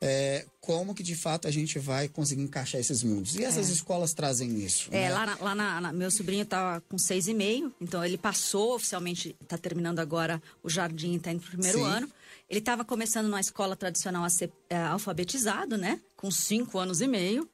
é, 0.00 0.44
como 0.60 0.94
que 0.94 1.02
de 1.02 1.14
fato 1.14 1.48
a 1.48 1.50
gente 1.50 1.78
vai 1.78 2.08
conseguir 2.08 2.42
encaixar 2.42 2.80
esses 2.80 3.02
mundos. 3.02 3.36
E 3.36 3.44
essas 3.44 3.70
é. 3.70 3.72
escolas 3.72 4.12
trazem 4.12 4.58
isso. 4.58 4.88
É, 4.92 5.08
né? 5.08 5.10
lá, 5.10 5.26
na, 5.26 5.36
lá 5.40 5.54
na, 5.54 5.80
na, 5.80 5.92
meu 5.92 6.10
sobrinho 6.10 6.42
está 6.42 6.80
com 6.88 6.98
seis 6.98 7.28
e 7.28 7.34
meio, 7.34 7.72
então 7.80 8.04
ele 8.04 8.18
passou 8.18 8.74
oficialmente, 8.74 9.34
está 9.40 9.56
terminando 9.56 10.00
agora 10.00 10.42
o 10.62 10.68
jardim, 10.68 11.16
está 11.16 11.32
indo 11.32 11.40
para 11.40 11.48
o 11.48 11.52
primeiro 11.52 11.78
Sim. 11.78 11.84
ano. 11.84 12.12
Ele 12.48 12.60
estava 12.60 12.84
começando 12.84 13.26
numa 13.26 13.40
escola 13.40 13.76
tradicional 13.76 14.24
a 14.24 14.30
ser 14.30 14.50
é, 14.70 14.76
alfabetizado, 14.76 15.76
né? 15.76 16.00
Com 16.16 16.30
cinco 16.30 16.78
anos 16.78 17.00
e 17.00 17.06
meio. 17.06 17.48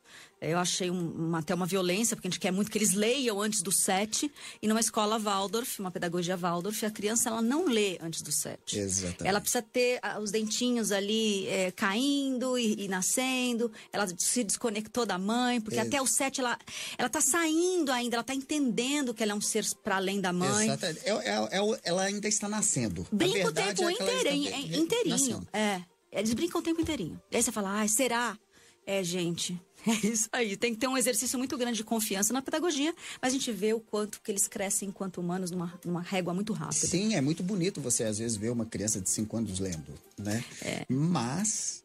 Eu 0.49 0.59
achei 0.59 0.91
uma, 0.91 1.39
até 1.39 1.55
uma 1.55 1.67
violência, 1.67 2.15
porque 2.15 2.29
a 2.29 2.31
gente 2.31 2.41
quer 2.41 2.51
muito 2.51 2.71
que 2.71 2.77
eles 2.77 2.93
leiam 2.93 3.41
antes 3.41 3.63
do 3.63 3.73
sete. 3.73 4.31
E 4.61 4.69
numa 4.69 4.81
escola 4.81 5.19
Waldorf, 5.19 5.81
uma 5.81 5.91
pedagogia 5.91 6.37
Waldorf, 6.37 6.85
a 6.85 6.91
criança 6.91 7.31
ela 7.31 7.41
não 7.41 7.67
lê 7.67 7.99
antes 8.01 8.21
do 8.21 8.31
sete. 8.31 8.79
Exatamente. 8.79 9.27
Ela 9.27 9.41
precisa 9.41 9.63
ter 9.63 10.01
os 10.21 10.31
dentinhos 10.31 10.93
ali 10.93 11.47
é, 11.49 11.71
caindo 11.71 12.59
e, 12.59 12.85
e, 12.85 12.89
nascendo. 12.89 13.73
Ela 13.93 14.07
se 14.19 14.45
desconectou 14.45 15.07
da 15.07 15.19
mãe, 15.19 15.61
porque 15.61 15.79
Ex 15.79 15.87
até 15.87 16.03
o 16.03 16.07
sete 16.07 16.41
ela, 16.41 16.59
ela 16.99 17.09
tá 17.09 17.21
saindo 17.21 17.91
ainda, 17.91 18.17
ela 18.17 18.21
está 18.21 18.35
entendendo 18.35 19.15
que 19.15 19.23
ela 19.23 19.33
é 19.33 19.35
um 19.35 19.41
ser 19.41 19.65
para 19.83 19.97
além 19.97 20.21
da 20.21 20.33
mãe. 20.33 20.67
Exatamente. 20.67 21.09
É, 21.09 21.11
é, 21.11 21.59
é, 21.59 21.81
ela 21.85 22.03
ainda 22.03 22.29
está 22.29 22.49
nascendo. 22.49 23.07
Brinca 23.11 23.49
o 23.49 23.53
tempo 23.53 23.89
é 23.89 23.93
inteirinho. 23.93 24.79
inteirinho. 24.79 25.49
É. 25.53 25.83
Eles 26.15 26.33
brincam 26.33 26.61
o 26.61 26.65
tempo 26.65 26.81
inteirinho. 26.81 27.21
E 27.31 27.37
aí 27.37 27.43
você 27.43 27.53
fala, 27.53 27.83
ah, 27.83 27.89
será? 27.89 28.39
É, 28.87 29.03
gente, 29.03 29.61
é 29.87 30.07
isso 30.07 30.29
aí. 30.33 30.57
Tem 30.57 30.73
que 30.73 30.81
ter 30.81 30.89
um 30.89 30.97
exercício 30.97 31.39
muito 31.39 31.57
grande 31.57 31.79
de 31.79 31.85
confiança 31.85 32.33
na 32.33 32.43
pedagogia, 32.43 32.95
mas 33.21 33.33
a 33.33 33.37
gente 33.37 33.51
vê 33.53 33.73
o 33.73 33.81
quanto 33.81 34.21
que 34.21 34.31
eles 34.31 34.47
crescem 34.47 34.89
enquanto 34.89 35.19
humanos 35.19 35.51
numa, 35.51 35.79
numa 35.85 36.03
régua 36.03 36.33
muito 36.33 36.53
rápida. 36.53 36.87
Sim, 36.87 37.15
é 37.15 37.21
muito 37.21 37.43
bonito 37.43 37.81
você 37.81 38.05
às 38.05 38.19
vezes 38.19 38.37
ver 38.37 38.51
uma 38.51 38.67
criança 38.67 39.01
de 39.01 39.09
5 39.09 39.37
anos 39.37 39.59
lendo, 39.59 39.93
né? 40.19 40.45
É. 40.63 40.85
Mas 40.89 41.84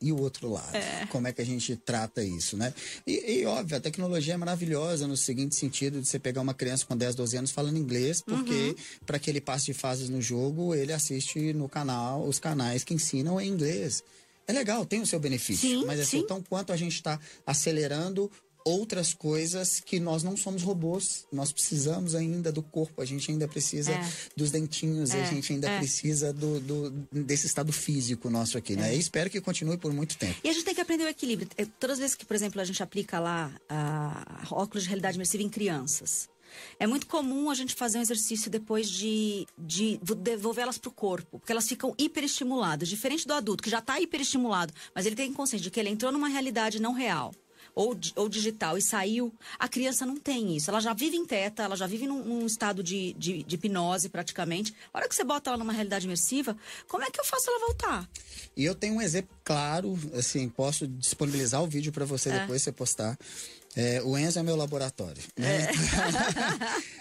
e 0.00 0.12
o 0.12 0.20
outro 0.20 0.50
lado? 0.50 0.74
É. 0.74 1.06
Como 1.06 1.28
é 1.28 1.32
que 1.32 1.40
a 1.40 1.44
gente 1.44 1.76
trata 1.76 2.22
isso, 2.22 2.56
né? 2.56 2.72
E, 3.06 3.40
e, 3.40 3.46
óbvio, 3.46 3.76
a 3.76 3.80
tecnologia 3.80 4.34
é 4.34 4.36
maravilhosa 4.36 5.06
no 5.06 5.16
seguinte 5.16 5.54
sentido 5.54 6.00
de 6.00 6.08
você 6.08 6.18
pegar 6.18 6.40
uma 6.40 6.54
criança 6.54 6.84
com 6.86 6.96
10, 6.96 7.14
12 7.14 7.36
anos 7.36 7.50
falando 7.50 7.76
inglês, 7.76 8.20
porque 8.20 8.52
uhum. 8.52 8.74
para 9.06 9.18
que 9.18 9.30
ele 9.30 9.40
passe 9.40 9.66
de 9.66 9.74
fases 9.74 10.08
no 10.08 10.20
jogo, 10.20 10.74
ele 10.74 10.92
assiste 10.92 11.52
no 11.52 11.68
canal, 11.68 12.26
os 12.26 12.38
canais 12.38 12.84
que 12.84 12.94
ensinam 12.94 13.40
em 13.40 13.48
inglês. 13.48 14.02
É 14.46 14.52
legal, 14.52 14.84
tem 14.84 15.00
o 15.00 15.06
seu 15.06 15.20
benefício. 15.20 15.68
Sim, 15.68 15.84
mas 15.84 16.00
assim, 16.00 16.18
sim. 16.18 16.24
então 16.24 16.42
quanto 16.42 16.72
a 16.72 16.76
gente 16.76 16.94
está 16.94 17.20
acelerando 17.46 18.30
outras 18.70 19.12
coisas 19.12 19.80
que 19.80 19.98
nós 20.00 20.22
não 20.22 20.36
somos 20.36 20.62
robôs. 20.62 21.26
Nós 21.32 21.52
precisamos 21.52 22.14
ainda 22.14 22.52
do 22.52 22.62
corpo, 22.62 23.02
a 23.02 23.04
gente 23.04 23.30
ainda 23.30 23.46
precisa 23.48 23.92
é. 23.92 24.12
dos 24.36 24.50
dentinhos, 24.50 25.10
é. 25.10 25.22
a 25.22 25.24
gente 25.24 25.52
ainda 25.52 25.68
é. 25.68 25.78
precisa 25.78 26.32
do, 26.32 26.60
do, 26.60 26.90
desse 27.12 27.46
estado 27.46 27.72
físico 27.72 28.30
nosso 28.30 28.56
aqui, 28.56 28.76
né? 28.76 28.92
É. 28.92 28.96
E 28.96 28.98
espero 28.98 29.28
que 29.28 29.40
continue 29.40 29.76
por 29.76 29.92
muito 29.92 30.16
tempo. 30.16 30.38
E 30.42 30.48
a 30.48 30.52
gente 30.52 30.64
tem 30.64 30.74
que 30.74 30.80
aprender 30.80 31.04
o 31.04 31.08
equilíbrio. 31.08 31.48
É, 31.56 31.64
todas 31.64 31.94
as 31.94 32.00
vezes 32.00 32.14
que, 32.14 32.24
por 32.24 32.34
exemplo, 32.34 32.60
a 32.60 32.64
gente 32.64 32.82
aplica 32.82 33.18
lá 33.18 33.52
a 33.68 34.46
óculos 34.50 34.84
de 34.84 34.88
realidade 34.88 35.16
imersiva 35.16 35.42
em 35.42 35.48
crianças. 35.48 36.28
É 36.78 36.86
muito 36.86 37.06
comum 37.06 37.50
a 37.50 37.54
gente 37.54 37.74
fazer 37.74 37.98
um 37.98 38.02
exercício 38.02 38.50
depois 38.50 38.88
de, 38.90 39.46
de 39.56 40.00
devolver 40.18 40.62
elas 40.62 40.78
para 40.78 40.88
o 40.88 40.92
corpo, 40.92 41.38
porque 41.38 41.52
elas 41.52 41.68
ficam 41.68 41.94
hiperestimuladas, 41.98 42.88
diferente 42.88 43.26
do 43.26 43.34
adulto 43.34 43.62
que 43.62 43.70
já 43.70 43.78
está 43.78 44.00
hiperestimulado, 44.00 44.72
mas 44.94 45.06
ele 45.06 45.16
tem 45.16 45.32
consciência 45.32 45.64
de 45.64 45.70
que 45.70 45.78
ele 45.78 45.90
entrou 45.90 46.10
numa 46.12 46.28
realidade 46.28 46.80
não 46.80 46.92
real. 46.92 47.32
Ou, 47.74 47.96
ou, 48.16 48.28
digital 48.28 48.76
e 48.76 48.82
saiu, 48.82 49.32
a 49.58 49.68
criança 49.68 50.04
não 50.04 50.16
tem 50.16 50.56
isso. 50.56 50.70
Ela 50.70 50.80
já 50.80 50.92
vive 50.92 51.16
em 51.16 51.24
teta, 51.24 51.62
ela 51.62 51.76
já 51.76 51.86
vive 51.86 52.06
num, 52.06 52.24
num 52.24 52.46
estado 52.46 52.82
de, 52.82 53.12
de, 53.14 53.42
de, 53.42 53.54
hipnose 53.54 54.08
praticamente. 54.08 54.74
A 54.92 54.98
hora 54.98 55.08
que 55.08 55.14
você 55.14 55.24
bota 55.24 55.50
ela 55.50 55.58
numa 55.58 55.72
realidade 55.72 56.04
imersiva, 56.06 56.56
como 56.88 57.04
é 57.04 57.10
que 57.10 57.20
eu 57.20 57.24
faço 57.24 57.48
ela 57.50 57.66
voltar? 57.66 58.08
E 58.56 58.64
eu 58.64 58.74
tenho 58.74 58.94
um 58.94 59.02
exemplo 59.02 59.34
claro, 59.44 59.98
assim, 60.14 60.48
posso 60.48 60.86
disponibilizar 60.86 61.62
o 61.62 61.66
vídeo 61.66 61.92
para 61.92 62.04
você 62.04 62.28
é. 62.28 62.40
depois 62.40 62.62
você 62.62 62.72
postar. 62.72 63.18
É, 63.76 64.02
o 64.02 64.18
Enzo 64.18 64.38
é 64.38 64.42
meu 64.42 64.56
laboratório. 64.56 65.22
Né? 65.36 65.68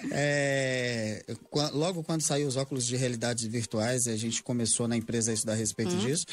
É. 0.12 1.24
é, 1.28 1.36
logo 1.74 2.04
quando 2.04 2.22
saiu 2.22 2.48
os 2.48 2.56
óculos 2.56 2.86
de 2.86 2.96
realidades 2.96 3.46
virtuais, 3.46 4.08
a 4.08 4.16
gente 4.16 4.42
começou 4.42 4.88
na 4.88 4.96
empresa 4.96 5.32
a 5.32 5.34
estudar 5.34 5.54
a 5.54 5.56
respeito 5.56 5.92
uhum. 5.92 6.00
disso. 6.00 6.26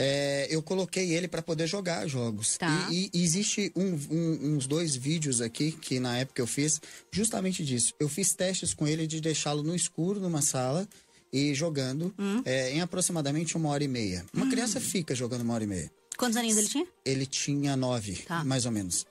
É, 0.00 0.46
eu 0.48 0.62
coloquei 0.62 1.12
ele 1.12 1.26
para 1.26 1.42
poder 1.42 1.66
jogar 1.66 2.06
jogos. 2.06 2.56
Tá. 2.56 2.88
E, 2.90 3.10
e, 3.12 3.24
existe 3.24 3.72
um, 3.74 3.98
um, 4.10 4.54
uns 4.54 4.66
dois 4.68 4.94
vídeos 4.94 5.40
aqui 5.40 5.72
que 5.72 5.98
na 5.98 6.16
época 6.18 6.40
eu 6.40 6.46
fiz 6.46 6.80
justamente 7.10 7.64
disso. 7.64 7.92
Eu 7.98 8.08
fiz 8.08 8.32
testes 8.32 8.72
com 8.72 8.86
ele 8.86 9.08
de 9.08 9.20
deixá-lo 9.20 9.62
no 9.62 9.74
escuro 9.74 10.20
numa 10.20 10.40
sala 10.40 10.88
e 11.32 11.52
jogando 11.52 12.14
hum. 12.16 12.40
é, 12.44 12.72
em 12.72 12.80
aproximadamente 12.80 13.56
uma 13.56 13.70
hora 13.70 13.82
e 13.82 13.88
meia. 13.88 14.24
Uma 14.32 14.46
hum. 14.46 14.50
criança 14.50 14.80
fica 14.80 15.16
jogando 15.16 15.40
uma 15.40 15.54
hora 15.54 15.64
e 15.64 15.66
meia. 15.66 15.90
Quantos 16.16 16.36
aninhos 16.36 16.58
ele 16.58 16.68
tinha? 16.68 16.86
Ele 17.04 17.26
tinha 17.26 17.76
nove, 17.76 18.16
tá. 18.26 18.44
mais 18.44 18.66
ou 18.66 18.72
menos. 18.72 19.06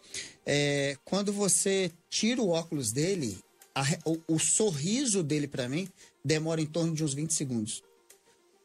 É, 0.45 0.97
quando 1.05 1.31
você 1.31 1.91
tira 2.09 2.41
o 2.41 2.49
óculos 2.49 2.91
dele, 2.91 3.37
a, 3.75 3.83
o, 4.05 4.35
o, 4.35 4.39
sorriso 4.39 5.23
dele 5.23 5.47
para 5.47 5.69
mim 5.69 5.87
demora 6.23 6.61
em 6.61 6.65
torno 6.65 6.93
de 6.93 7.03
uns 7.03 7.13
20 7.13 7.33
segundos. 7.33 7.83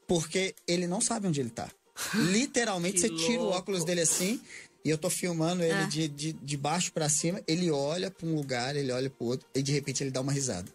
Porque 0.08 0.54
ele 0.66 0.86
não 0.86 1.00
sabe 1.00 1.28
onde 1.28 1.40
ele 1.40 1.50
tá. 1.50 1.70
Literalmente, 2.14 3.00
você 3.00 3.10
tira 3.10 3.42
o 3.42 3.48
óculos 3.48 3.84
dele 3.84 4.00
assim, 4.00 4.40
e 4.84 4.90
eu 4.90 4.98
tô 4.98 5.08
filmando 5.08 5.62
ele 5.62 5.72
ah. 5.72 5.86
de, 5.86 6.08
de, 6.08 6.32
de 6.32 6.56
baixo 6.56 6.92
para 6.92 7.08
cima, 7.08 7.40
ele 7.46 7.70
olha 7.70 8.10
para 8.10 8.26
um 8.26 8.34
lugar, 8.34 8.74
ele 8.76 8.92
olha 8.92 9.08
pro 9.08 9.26
outro, 9.26 9.46
e 9.54 9.62
de 9.62 9.72
repente 9.72 10.02
ele 10.02 10.10
dá 10.10 10.20
uma 10.20 10.32
risada. 10.32 10.70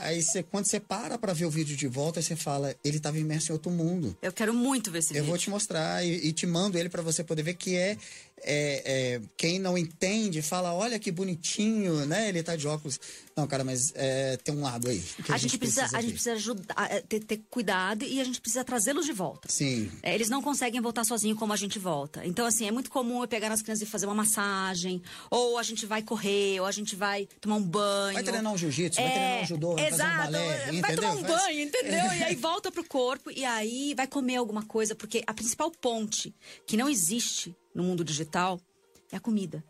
Aí 0.00 0.22
você, 0.22 0.42
quando 0.42 0.64
você 0.64 0.80
para 0.80 1.18
para 1.18 1.32
ver 1.32 1.44
o 1.44 1.50
vídeo 1.50 1.76
de 1.76 1.86
volta, 1.86 2.22
você 2.22 2.36
fala, 2.36 2.74
ele 2.84 2.96
estava 2.96 3.18
imerso 3.18 3.50
em 3.50 3.52
outro 3.52 3.70
mundo. 3.70 4.16
Eu 4.22 4.32
quero 4.32 4.54
muito 4.54 4.90
ver 4.90 5.00
esse 5.00 5.10
Eu 5.10 5.16
vídeo. 5.16 5.26
vou 5.26 5.38
te 5.38 5.50
mostrar 5.50 6.04
e, 6.04 6.28
e 6.28 6.32
te 6.32 6.46
mando 6.46 6.78
ele 6.78 6.88
para 6.88 7.02
você 7.02 7.22
poder 7.22 7.42
ver 7.42 7.54
que 7.54 7.76
é, 7.76 7.96
é, 8.42 8.82
é, 8.84 9.20
quem 9.36 9.58
não 9.58 9.76
entende 9.76 10.42
fala, 10.42 10.72
olha 10.72 10.98
que 10.98 11.10
bonitinho, 11.10 12.06
né? 12.06 12.28
Ele 12.28 12.42
tá 12.42 12.56
de 12.56 12.66
óculos. 12.66 12.98
Não, 13.36 13.46
cara, 13.46 13.62
mas 13.62 13.92
é, 13.94 14.36
tem 14.38 14.52
um 14.52 14.62
lado 14.62 14.88
aí. 14.88 15.02
A, 15.28 15.34
a, 15.34 15.38
gente 15.38 15.56
precisa, 15.58 15.88
a 15.96 16.00
gente 16.00 16.12
precisa 16.12 16.32
ajudar, 16.32 16.90
é, 16.90 17.00
ter, 17.00 17.20
ter 17.20 17.40
cuidado 17.48 18.04
e 18.04 18.20
a 18.20 18.24
gente 18.24 18.40
precisa 18.40 18.64
trazê-los 18.64 19.06
de 19.06 19.12
volta. 19.12 19.48
Sim. 19.48 19.90
É, 20.02 20.12
eles 20.12 20.28
não 20.28 20.42
conseguem 20.42 20.80
voltar 20.80 21.04
sozinhos 21.04 21.38
como 21.38 21.52
a 21.52 21.56
gente 21.56 21.78
volta. 21.78 22.26
Então, 22.26 22.44
assim, 22.44 22.66
é 22.66 22.72
muito 22.72 22.90
comum 22.90 23.22
eu 23.22 23.28
pegar 23.28 23.52
as 23.52 23.62
crianças 23.62 23.86
e 23.86 23.90
fazer 23.90 24.06
uma 24.06 24.14
massagem, 24.14 25.00
ou 25.30 25.56
a 25.56 25.62
gente 25.62 25.86
vai 25.86 26.02
correr, 26.02 26.58
ou 26.60 26.66
a 26.66 26.72
gente 26.72 26.96
vai 26.96 27.28
tomar 27.40 27.56
um 27.56 27.62
banho. 27.62 28.14
Vai 28.14 28.24
treinar 28.24 28.52
um 28.52 28.58
jiu-jitsu, 28.58 29.00
é, 29.00 29.04
vai 29.04 29.12
treinar 29.12 29.42
um 29.42 29.46
judô, 29.46 29.74
vai 29.74 29.86
exato, 29.86 30.16
fazer 30.16 30.28
um 30.28 30.32
balé, 30.32 30.58
vai 30.58 30.76
entendeu? 30.76 30.96
tomar 30.96 31.14
um 31.14 31.22
banho, 31.22 31.60
entendeu? 31.60 32.12
e 32.18 32.22
aí 32.24 32.34
volta 32.34 32.72
pro 32.72 32.84
corpo 32.88 33.30
e 33.30 33.44
aí 33.44 33.94
vai 33.94 34.08
comer 34.08 34.36
alguma 34.36 34.64
coisa, 34.64 34.96
porque 34.96 35.22
a 35.26 35.32
principal 35.32 35.70
ponte 35.70 36.34
que 36.66 36.76
não 36.76 36.88
existe 36.88 37.54
no 37.74 37.82
mundo 37.82 38.04
digital 38.04 38.60
é 39.10 39.16
a 39.16 39.20
comida. 39.20 39.64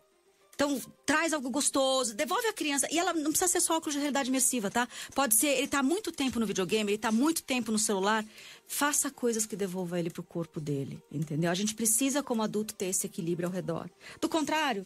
Então, 0.59 0.77
traz 1.05 1.31
algo 1.31 1.49
gostoso, 1.49 2.13
devolve 2.13 2.45
a 2.47 2.51
criança. 2.51 2.85
E 2.91 2.99
ela 2.99 3.13
não 3.13 3.31
precisa 3.31 3.47
ser 3.47 3.61
só 3.61 3.77
óculos 3.77 3.93
de 3.93 3.99
realidade 3.99 4.27
imersiva, 4.27 4.69
tá? 4.69 4.89
Pode 5.15 5.35
ser, 5.35 5.47
ele 5.57 5.69
tá 5.69 5.81
muito 5.81 6.11
tempo 6.11 6.37
no 6.37 6.45
videogame, 6.45 6.91
ele 6.91 6.97
tá 6.97 7.13
muito 7.13 7.41
tempo 7.43 7.71
no 7.71 7.79
celular. 7.79 8.25
Faça 8.67 9.09
coisas 9.09 9.45
que 9.45 9.55
devolvam 9.55 9.97
ele 9.97 10.09
pro 10.09 10.21
corpo 10.21 10.59
dele, 10.59 11.01
entendeu? 11.09 11.49
A 11.49 11.55
gente 11.55 11.73
precisa, 11.73 12.21
como 12.21 12.43
adulto, 12.43 12.75
ter 12.75 12.87
esse 12.87 13.07
equilíbrio 13.07 13.47
ao 13.47 13.53
redor. 13.53 13.89
Do 14.19 14.27
contrário, 14.27 14.85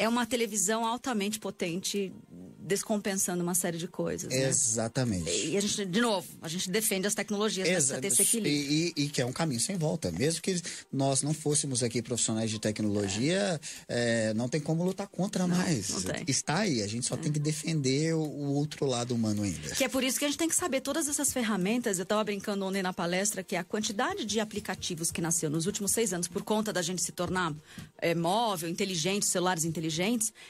é 0.00 0.08
uma 0.08 0.24
televisão 0.24 0.86
altamente 0.86 1.38
potente, 1.38 2.10
descompensando 2.58 3.42
uma 3.42 3.54
série 3.54 3.76
de 3.76 3.86
coisas. 3.86 4.30
Né? 4.30 4.48
Exatamente. 4.48 5.28
E 5.28 5.58
a 5.58 5.60
gente, 5.60 5.84
de 5.84 6.00
novo, 6.00 6.26
a 6.40 6.48
gente 6.48 6.70
defende 6.70 7.06
as 7.06 7.14
tecnologias 7.14 7.86
para 7.86 8.00
ter 8.00 8.06
esse 8.06 8.22
equilíbrio. 8.22 8.72
E, 8.72 8.94
e, 8.96 9.04
e, 9.04 9.08
que 9.10 9.20
é 9.20 9.26
um 9.26 9.32
caminho 9.32 9.60
sem 9.60 9.76
volta. 9.76 10.10
Mesmo 10.10 10.40
que 10.40 10.58
nós 10.90 11.22
não 11.22 11.34
fôssemos 11.34 11.82
aqui 11.82 12.00
profissionais 12.00 12.50
de 12.50 12.58
tecnologia, 12.58 13.60
é. 13.86 14.30
É, 14.30 14.34
não 14.34 14.48
tem 14.48 14.58
como 14.58 14.82
lutar 14.84 15.06
contra 15.06 15.46
não, 15.46 15.54
mais. 15.54 15.90
Não 15.90 16.14
Está 16.26 16.60
aí, 16.60 16.82
a 16.82 16.86
gente 16.86 17.04
só 17.04 17.16
é. 17.16 17.18
tem 17.18 17.30
que 17.30 17.38
defender 17.38 18.14
o, 18.14 18.22
o, 18.22 18.54
outro 18.54 18.86
lado 18.86 19.14
humano 19.14 19.42
ainda. 19.42 19.74
Que 19.74 19.84
é 19.84 19.88
por 19.88 20.02
isso 20.02 20.18
que 20.18 20.24
a 20.24 20.28
gente 20.28 20.38
tem 20.38 20.48
que 20.48 20.56
saber 20.56 20.80
todas 20.80 21.08
essas 21.08 21.30
ferramentas. 21.30 21.98
Eu 21.98 22.04
estava 22.04 22.24
brincando 22.24 22.64
ontem 22.64 22.82
na 22.82 22.94
palestra 22.94 23.42
que 23.42 23.54
a 23.54 23.62
quantidade 23.62 24.24
de 24.24 24.40
aplicativos 24.40 25.10
que 25.10 25.20
nasceu 25.20 25.50
nos 25.50 25.66
últimos 25.66 25.90
seis 25.90 26.14
anos 26.14 26.26
por 26.26 26.42
conta 26.42 26.72
da 26.72 26.80
gente 26.80 27.02
se 27.02 27.12
tornar 27.12 27.54
é, 27.98 28.14
móvel, 28.14 28.70
inteligente, 28.70 29.26
celulares 29.26 29.64
inteligentes, 29.64 29.89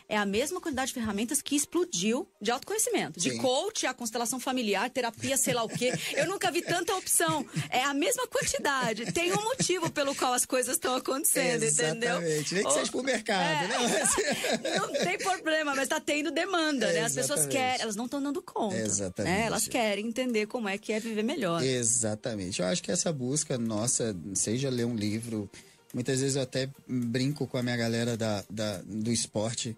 é 0.08 0.16
a 0.16 0.26
mesma 0.26 0.60
quantidade 0.60 0.88
de 0.88 0.94
ferramentas 0.94 1.40
que 1.42 1.56
explodiu 1.56 2.28
de 2.40 2.50
autoconhecimento. 2.50 3.18
De 3.18 3.30
Sim. 3.30 3.38
coach, 3.38 3.86
a 3.86 3.94
constelação 3.94 4.38
familiar, 4.38 4.88
terapia, 4.90 5.36
sei 5.36 5.54
lá 5.54 5.62
o 5.62 5.68
quê. 5.68 5.92
Eu 6.14 6.26
nunca 6.26 6.50
vi 6.50 6.62
tanta 6.62 6.94
opção. 6.94 7.44
É 7.70 7.82
a 7.82 7.94
mesma 7.94 8.26
quantidade. 8.26 9.12
Tem 9.12 9.32
um 9.32 9.42
motivo 9.42 9.90
pelo 9.90 10.14
qual 10.14 10.32
as 10.32 10.44
coisas 10.44 10.74
estão 10.74 10.94
acontecendo, 10.94 11.62
Exatamente. 11.62 12.06
entendeu? 12.06 12.20
Nem 12.52 12.64
que 12.64 12.72
seja 12.72 12.90
pro 12.90 13.02
mercado, 13.02 13.64
é, 13.64 13.68
né? 13.68 14.78
não 14.78 14.92
tem 14.92 15.18
problema, 15.18 15.74
mas 15.74 15.84
está 15.84 16.00
tendo 16.00 16.30
demanda, 16.30 16.86
é, 16.86 16.92
né? 16.94 17.04
As 17.04 17.14
pessoas 17.14 17.46
querem, 17.46 17.82
elas 17.82 17.96
não 17.96 18.04
estão 18.04 18.22
dando 18.22 18.42
conta. 18.42 18.76
Exatamente. 18.76 19.32
Né? 19.32 19.46
Elas 19.46 19.68
querem 19.68 20.06
entender 20.06 20.46
como 20.46 20.68
é 20.68 20.76
que 20.78 20.92
é 20.92 21.00
viver 21.00 21.22
melhor. 21.22 21.62
Exatamente. 21.62 22.60
Eu 22.60 22.66
acho 22.66 22.82
que 22.82 22.90
essa 22.90 23.12
busca 23.12 23.56
nossa, 23.58 24.16
seja 24.34 24.68
ler 24.68 24.84
um 24.84 24.94
livro, 24.94 25.50
muitas 25.92 26.20
vezes 26.20 26.36
eu 26.36 26.42
até 26.42 26.68
brinco 26.88 27.46
com 27.46 27.56
a 27.56 27.62
minha 27.62 27.76
galera 27.76 28.16
da, 28.16 28.44
da 28.50 28.82
do 28.82 29.10
esporte 29.12 29.76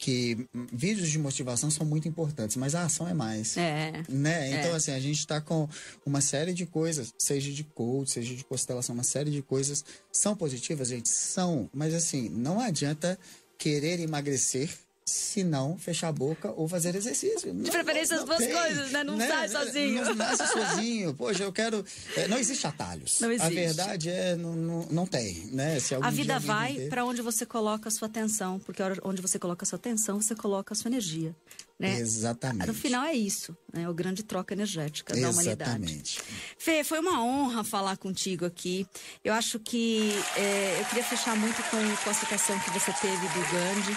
que 0.00 0.48
vídeos 0.72 1.10
de 1.10 1.18
motivação 1.18 1.70
são 1.70 1.84
muito 1.84 2.08
importantes, 2.08 2.56
mas 2.56 2.74
a 2.74 2.84
ação 2.84 3.06
é 3.06 3.12
mais. 3.12 3.58
É. 3.58 4.02
Né? 4.08 4.48
Então, 4.58 4.72
é. 4.72 4.76
assim, 4.76 4.92
a 4.92 4.98
gente 4.98 5.18
está 5.18 5.42
com 5.42 5.68
uma 6.06 6.22
série 6.22 6.54
de 6.54 6.64
coisas, 6.64 7.12
seja 7.18 7.52
de 7.52 7.62
coach, 7.62 8.10
seja 8.10 8.34
de 8.34 8.42
constelação, 8.42 8.94
uma 8.94 9.04
série 9.04 9.30
de 9.30 9.42
coisas 9.42 9.84
são 10.10 10.34
positivas, 10.34 10.88
gente? 10.88 11.10
São. 11.10 11.68
Mas, 11.70 11.92
assim, 11.92 12.30
não 12.30 12.58
adianta 12.60 13.18
querer 13.58 14.00
emagrecer 14.00 14.70
se 15.10 15.42
não 15.42 15.76
fechar 15.76 16.08
a 16.08 16.12
boca 16.12 16.52
ou 16.52 16.68
fazer 16.68 16.94
exercício. 16.94 17.52
De 17.52 17.70
preferência 17.70 18.16
as 18.16 18.24
duas 18.24 18.38
tem, 18.38 18.52
coisas, 18.52 18.92
né? 18.92 19.02
Não 19.02 19.16
né? 19.16 19.26
sai 19.26 19.48
sozinho. 19.48 20.04
Não 20.04 20.14
nasce 20.14 20.46
sozinho. 20.46 21.14
Poxa, 21.14 21.42
eu 21.42 21.52
quero. 21.52 21.84
É, 22.16 22.28
não 22.28 22.38
existe 22.38 22.66
atalhos. 22.66 23.20
Não 23.20 23.30
existe. 23.30 23.46
A 23.46 23.50
verdade 23.50 24.08
é, 24.08 24.36
não, 24.36 24.54
não, 24.54 24.86
não 24.90 25.06
tem, 25.06 25.46
né? 25.52 25.80
Se 25.80 25.94
a 25.94 26.10
vida 26.10 26.38
vai 26.38 26.88
para 26.88 27.04
onde 27.04 27.22
você 27.22 27.44
coloca 27.44 27.88
a 27.88 27.92
sua 27.92 28.06
atenção, 28.06 28.58
porque 28.60 28.82
onde 29.02 29.20
você 29.20 29.38
coloca 29.38 29.64
a 29.64 29.66
sua 29.66 29.76
atenção, 29.76 30.20
você 30.20 30.34
coloca 30.34 30.72
a 30.72 30.76
sua 30.76 30.88
energia. 30.88 31.34
Né? 31.78 31.98
Exatamente. 31.98 32.66
No 32.66 32.74
final 32.74 33.04
é 33.04 33.14
isso, 33.14 33.56
né? 33.72 33.88
O 33.88 33.94
grande 33.94 34.22
troca 34.22 34.52
energética 34.52 35.14
da 35.14 35.30
humanidade. 35.30 35.70
Exatamente. 35.70 36.22
Fê, 36.58 36.84
foi 36.84 36.98
uma 37.00 37.24
honra 37.24 37.64
falar 37.64 37.96
contigo 37.96 38.44
aqui. 38.44 38.86
Eu 39.24 39.32
acho 39.32 39.58
que 39.58 40.12
é, 40.36 40.76
eu 40.78 40.84
queria 40.84 41.04
fechar 41.04 41.34
muito 41.36 41.56
com, 41.70 42.04
com 42.04 42.10
a 42.10 42.14
citação 42.14 42.58
que 42.60 42.70
você 42.70 42.92
teve 43.00 43.26
do 43.28 43.40
Gandhi 43.50 43.96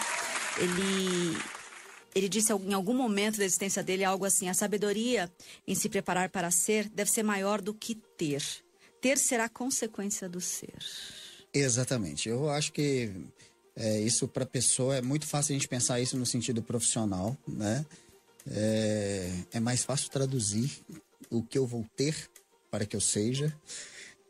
ele 0.58 1.38
ele 2.16 2.30
disse 2.30 2.54
em 2.54 2.74
algum 2.74 2.94
momento 2.94 3.38
da 3.38 3.46
existência 3.46 3.84
dele 3.84 4.04
algo 4.04 4.26
assim: 4.26 4.48
a 4.48 4.54
sabedoria 4.54 5.32
em 5.68 5.76
se 5.76 5.90
preparar 5.90 6.30
para 6.30 6.52
ser 6.52 6.90
deve 6.90 7.10
ser 7.10 7.24
maior 7.24 7.62
do 7.62 7.74
que 7.74 7.96
ter. 8.18 8.44
Ter 9.02 9.18
será 9.18 9.50
consequência 9.50 10.30
do 10.30 10.40
ser. 10.40 10.78
Exatamente. 11.54 12.30
Eu 12.30 12.50
acho 12.50 12.72
que 12.72 13.12
é, 13.76 14.00
isso 14.02 14.28
para 14.28 14.44
a 14.44 14.48
pessoa 14.48 14.96
é 14.96 15.02
muito 15.02 15.26
fácil 15.26 15.54
a 15.54 15.58
gente 15.58 15.68
pensar 15.68 16.00
isso 16.00 16.18
no 16.18 16.26
sentido 16.26 16.62
profissional, 16.62 17.38
né? 17.48 17.86
É, 18.48 19.32
é 19.54 19.60
mais 19.60 19.84
fácil 19.84 20.10
traduzir 20.10 20.70
o 21.30 21.42
que 21.42 21.58
eu 21.58 21.66
vou 21.66 21.86
ter 21.96 22.30
para 22.70 22.86
que 22.86 22.96
eu 22.96 23.02
seja 23.02 23.54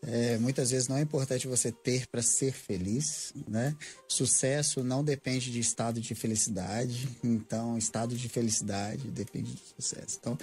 é, 0.06 0.38
muitas 0.38 0.72
vezes 0.72 0.88
não 0.88 0.98
é 0.98 1.02
importante 1.02 1.48
você 1.48 1.72
ter 1.72 2.08
para 2.08 2.22
ser 2.22 2.52
feliz, 2.52 3.34
né? 3.48 3.76
Sucesso 4.08 4.84
não 4.84 5.04
depende 5.04 5.52
de 5.52 5.60
estado 5.60 6.02
de 6.02 6.14
felicidade, 6.14 7.08
então 7.24 7.78
estado 7.78 8.16
de 8.16 8.28
felicidade 8.28 9.10
depende 9.10 9.54
de 9.54 9.62
sucesso. 9.76 10.18
Então, 10.20 10.38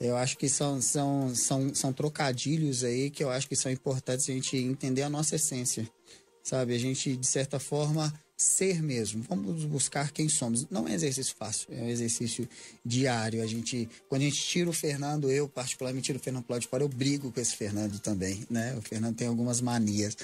eu 0.00 0.16
acho 0.16 0.36
que 0.36 0.48
são, 0.48 0.80
são, 0.82 1.34
são, 1.34 1.74
são 1.74 1.92
trocadilhos 1.92 2.82
aí 2.82 3.10
que 3.10 3.22
eu 3.22 3.30
acho 3.30 3.48
que 3.48 3.56
são 3.56 3.70
importantes 3.70 4.28
a 4.28 4.32
gente 4.32 4.56
entender 4.56 5.02
a 5.02 5.10
nossa 5.10 5.36
essência, 5.36 5.88
sabe? 6.42 6.74
A 6.74 6.78
gente, 6.78 7.16
de 7.16 7.26
certa 7.26 7.60
forma, 7.60 8.12
ser 8.36 8.82
mesmo. 8.82 9.24
Vamos 9.28 9.64
buscar 9.64 10.10
quem 10.10 10.28
somos. 10.28 10.68
Não 10.68 10.88
é 10.88 10.94
exercício 10.94 11.34
fácil, 11.36 11.68
é 11.70 11.82
um 11.82 11.88
exercício 11.88 12.48
diário. 12.84 13.42
A 13.42 13.46
gente, 13.46 13.88
quando 14.08 14.22
a 14.22 14.24
gente 14.24 14.40
tira 14.40 14.68
o 14.68 14.72
Fernando, 14.72 15.30
eu 15.30 15.48
particularmente 15.48 16.06
tiro 16.06 16.18
o 16.18 16.22
Fernando 16.22 16.44
de 16.58 16.66
fora, 16.66 16.82
eu 16.82 16.88
brigo 16.88 17.30
com 17.30 17.40
esse 17.40 17.56
Fernando 17.56 17.98
também, 18.00 18.44
né? 18.50 18.74
O 18.76 18.82
Fernando 18.82 19.16
tem 19.16 19.28
algumas 19.28 19.60
manias, 19.60 20.16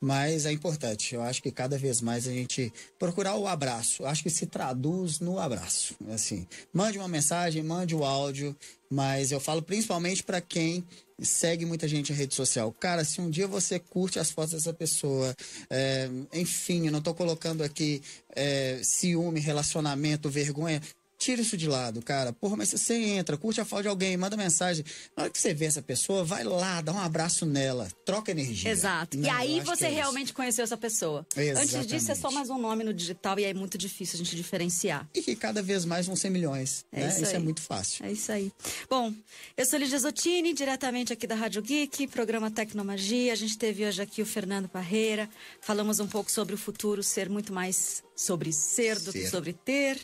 mas 0.00 0.46
é 0.46 0.52
importante. 0.52 1.14
Eu 1.14 1.22
acho 1.22 1.42
que 1.42 1.50
cada 1.50 1.78
vez 1.78 2.00
mais 2.00 2.28
a 2.28 2.30
gente 2.30 2.72
procurar 2.98 3.36
o 3.36 3.46
abraço. 3.46 4.02
Eu 4.02 4.06
acho 4.06 4.22
que 4.22 4.30
se 4.30 4.46
traduz 4.46 5.20
no 5.20 5.38
abraço. 5.38 5.96
Assim, 6.10 6.46
mande 6.72 6.98
uma 6.98 7.08
mensagem, 7.08 7.62
mande 7.62 7.94
o 7.94 8.04
áudio, 8.04 8.54
mas 8.90 9.32
eu 9.32 9.40
falo 9.40 9.62
principalmente 9.62 10.22
para 10.22 10.40
quem 10.40 10.84
segue 11.20 11.64
muita 11.64 11.86
gente 11.86 12.12
em 12.12 12.16
rede 12.16 12.34
social. 12.34 12.72
Cara, 12.72 13.04
se 13.04 13.20
um 13.20 13.30
dia 13.30 13.46
você 13.46 13.78
curte 13.78 14.18
as 14.18 14.30
fotos 14.30 14.52
dessa 14.52 14.72
pessoa, 14.72 15.34
é, 15.70 16.08
enfim, 16.32 16.86
eu 16.86 16.92
não 16.92 16.98
estou 16.98 17.14
colocando 17.14 17.62
aqui 17.62 18.02
é, 18.34 18.80
ciúme, 18.82 19.40
relacionamento, 19.40 20.28
vergonha. 20.28 20.80
Tira 21.24 21.40
isso 21.40 21.56
de 21.56 21.66
lado, 21.66 22.02
cara. 22.02 22.34
Porra, 22.34 22.54
mas 22.54 22.68
você 22.68 22.92
entra, 22.96 23.38
curte 23.38 23.58
a 23.58 23.64
foto 23.64 23.80
de 23.80 23.88
alguém, 23.88 24.14
manda 24.14 24.36
mensagem. 24.36 24.84
Na 25.16 25.22
hora 25.22 25.32
que 25.32 25.38
você 25.38 25.54
vê 25.54 25.64
essa 25.64 25.80
pessoa, 25.80 26.22
vai 26.22 26.44
lá, 26.44 26.82
dá 26.82 26.92
um 26.92 26.98
abraço 26.98 27.46
nela, 27.46 27.88
troca 28.04 28.30
energia. 28.30 28.70
Exato. 28.70 29.16
Né? 29.16 29.28
E 29.28 29.30
aí 29.30 29.60
você 29.60 29.86
é 29.86 29.88
realmente 29.88 30.34
conheceu 30.34 30.62
essa 30.62 30.76
pessoa. 30.76 31.26
Exatamente. 31.34 31.76
Antes 31.76 31.86
disso 31.86 32.12
é 32.12 32.14
só 32.14 32.30
mais 32.30 32.50
um 32.50 32.58
nome 32.58 32.84
no 32.84 32.92
digital 32.92 33.38
e 33.38 33.44
é 33.44 33.54
muito 33.54 33.78
difícil 33.78 34.16
a 34.16 34.18
gente 34.18 34.36
diferenciar. 34.36 35.08
E 35.14 35.22
que 35.22 35.34
cada 35.34 35.62
vez 35.62 35.86
mais 35.86 36.04
vão 36.06 36.14
ser 36.14 36.28
milhões. 36.28 36.84
É 36.92 37.00
né? 37.00 37.08
isso, 37.08 37.22
isso 37.22 37.34
é 37.34 37.38
muito 37.38 37.62
fácil. 37.62 38.04
É 38.04 38.12
isso 38.12 38.30
aí. 38.30 38.52
Bom, 38.90 39.10
eu 39.56 39.64
sou 39.64 39.78
Lídia 39.78 39.98
Zottini, 39.98 40.52
diretamente 40.52 41.10
aqui 41.10 41.26
da 41.26 41.36
Rádio 41.36 41.62
Geek, 41.62 42.06
programa 42.08 42.50
Tecnomagia. 42.50 43.32
A 43.32 43.36
gente 43.36 43.56
teve 43.56 43.86
hoje 43.86 44.02
aqui 44.02 44.20
o 44.20 44.26
Fernando 44.26 44.68
Parreira. 44.68 45.26
Falamos 45.62 46.00
um 46.00 46.06
pouco 46.06 46.30
sobre 46.30 46.54
o 46.54 46.58
futuro 46.58 47.02
ser 47.02 47.30
muito 47.30 47.50
mais 47.50 48.04
sobre 48.14 48.52
ser 48.52 48.98
do 48.98 49.10
ser. 49.10 49.20
que 49.20 49.26
sobre 49.28 49.54
ter. 49.54 49.98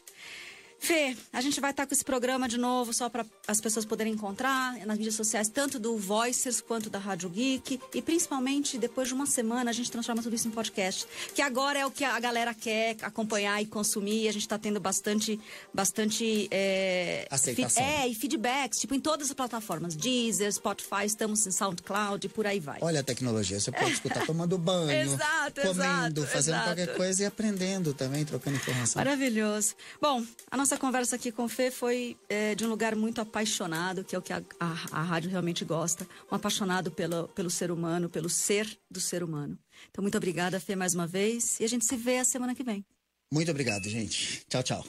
Fê, 0.80 1.14
a 1.30 1.42
gente 1.42 1.60
vai 1.60 1.72
estar 1.72 1.86
com 1.86 1.92
esse 1.92 2.04
programa 2.04 2.48
de 2.48 2.56
novo, 2.56 2.92
só 2.94 3.10
para 3.10 3.24
as 3.46 3.60
pessoas 3.60 3.84
poderem 3.84 4.14
encontrar 4.14 4.78
nas 4.86 4.96
mídias 4.96 5.14
sociais, 5.14 5.46
tanto 5.46 5.78
do 5.78 5.98
Voicers 5.98 6.62
quanto 6.62 6.88
da 6.88 6.98
Rádio 6.98 7.28
Geek. 7.28 7.78
E 7.94 8.00
principalmente, 8.00 8.78
depois 8.78 9.06
de 9.08 9.12
uma 9.14 9.26
semana, 9.26 9.70
a 9.70 9.74
gente 9.74 9.90
transforma 9.90 10.22
tudo 10.22 10.34
isso 10.34 10.48
em 10.48 10.50
podcast. 10.50 11.06
Que 11.34 11.42
agora 11.42 11.78
é 11.78 11.86
o 11.86 11.90
que 11.90 12.02
a 12.02 12.18
galera 12.18 12.54
quer 12.54 12.96
acompanhar 13.02 13.60
e 13.62 13.66
consumir. 13.66 14.24
E 14.24 14.28
a 14.28 14.32
gente 14.32 14.42
está 14.42 14.58
tendo 14.58 14.80
bastante. 14.80 15.38
bastante 15.72 16.48
é, 16.50 17.28
Aceitação. 17.30 17.82
É, 17.82 18.08
e 18.08 18.14
feedbacks, 18.14 18.80
tipo, 18.80 18.94
em 18.94 19.00
todas 19.00 19.28
as 19.28 19.34
plataformas. 19.34 19.94
Deezer, 19.94 20.50
Spotify, 20.50 21.04
estamos 21.04 21.46
em 21.46 21.50
SoundCloud 21.50 22.26
e 22.26 22.30
por 22.30 22.46
aí 22.46 22.58
vai. 22.58 22.78
Olha 22.80 23.00
a 23.00 23.04
tecnologia, 23.04 23.60
você 23.60 23.70
pode 23.70 23.92
escutar 23.92 24.24
tomando 24.24 24.56
banho, 24.58 24.90
exato, 24.90 25.60
comendo, 25.60 26.22
exato, 26.22 26.26
fazendo 26.26 26.54
exato. 26.54 26.68
qualquer 26.68 26.96
coisa 26.96 27.22
e 27.22 27.26
aprendendo 27.26 27.92
também, 27.92 28.24
trocando 28.24 28.56
informação. 28.56 28.98
Maravilhoso. 28.98 29.74
Bom, 30.00 30.24
a 30.50 30.56
nossa 30.56 30.69
nossa 30.70 30.80
conversa 30.80 31.16
aqui 31.16 31.32
com 31.32 31.46
o 31.46 31.48
Fê 31.48 31.68
foi 31.68 32.16
é, 32.28 32.54
de 32.54 32.64
um 32.64 32.68
lugar 32.68 32.94
muito 32.94 33.20
apaixonado, 33.20 34.04
que 34.04 34.14
é 34.14 34.18
o 34.18 34.22
que 34.22 34.32
a, 34.32 34.40
a, 34.60 34.66
a 34.92 35.02
rádio 35.02 35.28
realmente 35.28 35.64
gosta. 35.64 36.06
Um 36.30 36.36
apaixonado 36.36 36.92
pelo, 36.92 37.26
pelo 37.26 37.50
ser 37.50 37.72
humano, 37.72 38.08
pelo 38.08 38.28
ser 38.28 38.78
do 38.88 39.00
ser 39.00 39.24
humano. 39.24 39.58
Então, 39.90 40.00
muito 40.00 40.16
obrigada, 40.16 40.60
Fê, 40.60 40.76
mais 40.76 40.94
uma 40.94 41.08
vez. 41.08 41.58
E 41.58 41.64
a 41.64 41.68
gente 41.68 41.84
se 41.84 41.96
vê 41.96 42.18
a 42.18 42.24
semana 42.24 42.54
que 42.54 42.62
vem. 42.62 42.84
Muito 43.32 43.50
obrigado, 43.50 43.88
gente. 43.88 44.44
Tchau, 44.48 44.62
tchau. 44.62 44.84